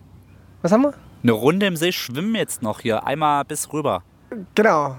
[0.62, 0.94] Was haben wir?
[1.22, 3.06] Eine Runde im See schwimmen jetzt noch hier.
[3.06, 4.02] Einmal bis rüber.
[4.56, 4.96] Genau.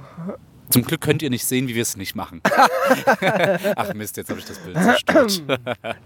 [0.69, 2.41] Zum Glück könnt ihr nicht sehen, wie wir es nicht machen.
[3.75, 5.43] Ach Mist, jetzt habe ich das Bild zerstört.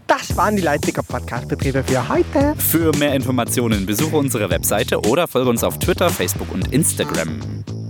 [0.07, 2.55] Das waren die Leipziger Podcast-Betriebe für heute.
[2.57, 7.39] Für mehr Informationen besuche unsere Webseite oder folge uns auf Twitter, Facebook und Instagram.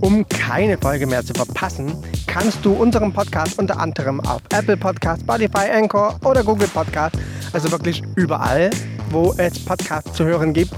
[0.00, 1.92] Um keine Folge mehr zu verpassen,
[2.28, 7.16] kannst du unseren Podcast unter anderem auf Apple Podcast, Spotify, Anchor oder Google Podcast,
[7.52, 8.70] also wirklich überall,
[9.10, 10.72] wo es Podcasts zu hören gibt,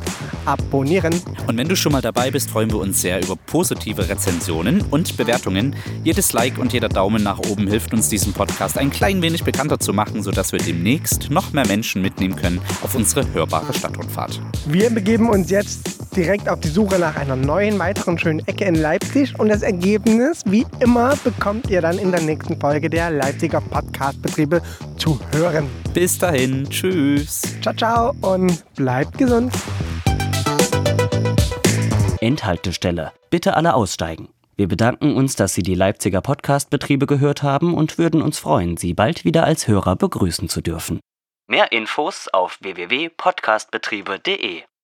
[0.46, 1.12] abonnieren.
[1.46, 5.16] Und wenn du schon mal dabei bist, freuen wir uns sehr über positive Rezensionen und
[5.18, 5.76] Bewertungen.
[6.02, 9.78] Jedes Like und jeder Daumen nach oben hilft uns, diesen Podcast ein klein wenig bekannter
[9.78, 14.40] zu machen, sodass wir demnächst noch mehr Menschen mitnehmen können auf unsere hörbare Stadtrundfahrt.
[14.66, 18.74] Wir begeben uns jetzt direkt auf die Suche nach einer neuen, weiteren schönen Ecke in
[18.74, 23.60] Leipzig und das Ergebnis, wie immer, bekommt ihr dann in der nächsten Folge der Leipziger
[23.60, 24.62] Podcast-Betriebe
[24.96, 25.68] zu hören.
[25.92, 27.42] Bis dahin, tschüss.
[27.60, 29.52] Ciao, ciao und bleibt gesund.
[32.20, 33.10] Endhaltestelle.
[33.30, 34.28] Bitte alle aussteigen.
[34.56, 38.94] Wir bedanken uns, dass Sie die Leipziger Podcast-Betriebe gehört haben und würden uns freuen, Sie
[38.94, 41.00] bald wieder als Hörer begrüßen zu dürfen.
[41.48, 44.62] Mehr Infos auf www.podcastbetriebe.de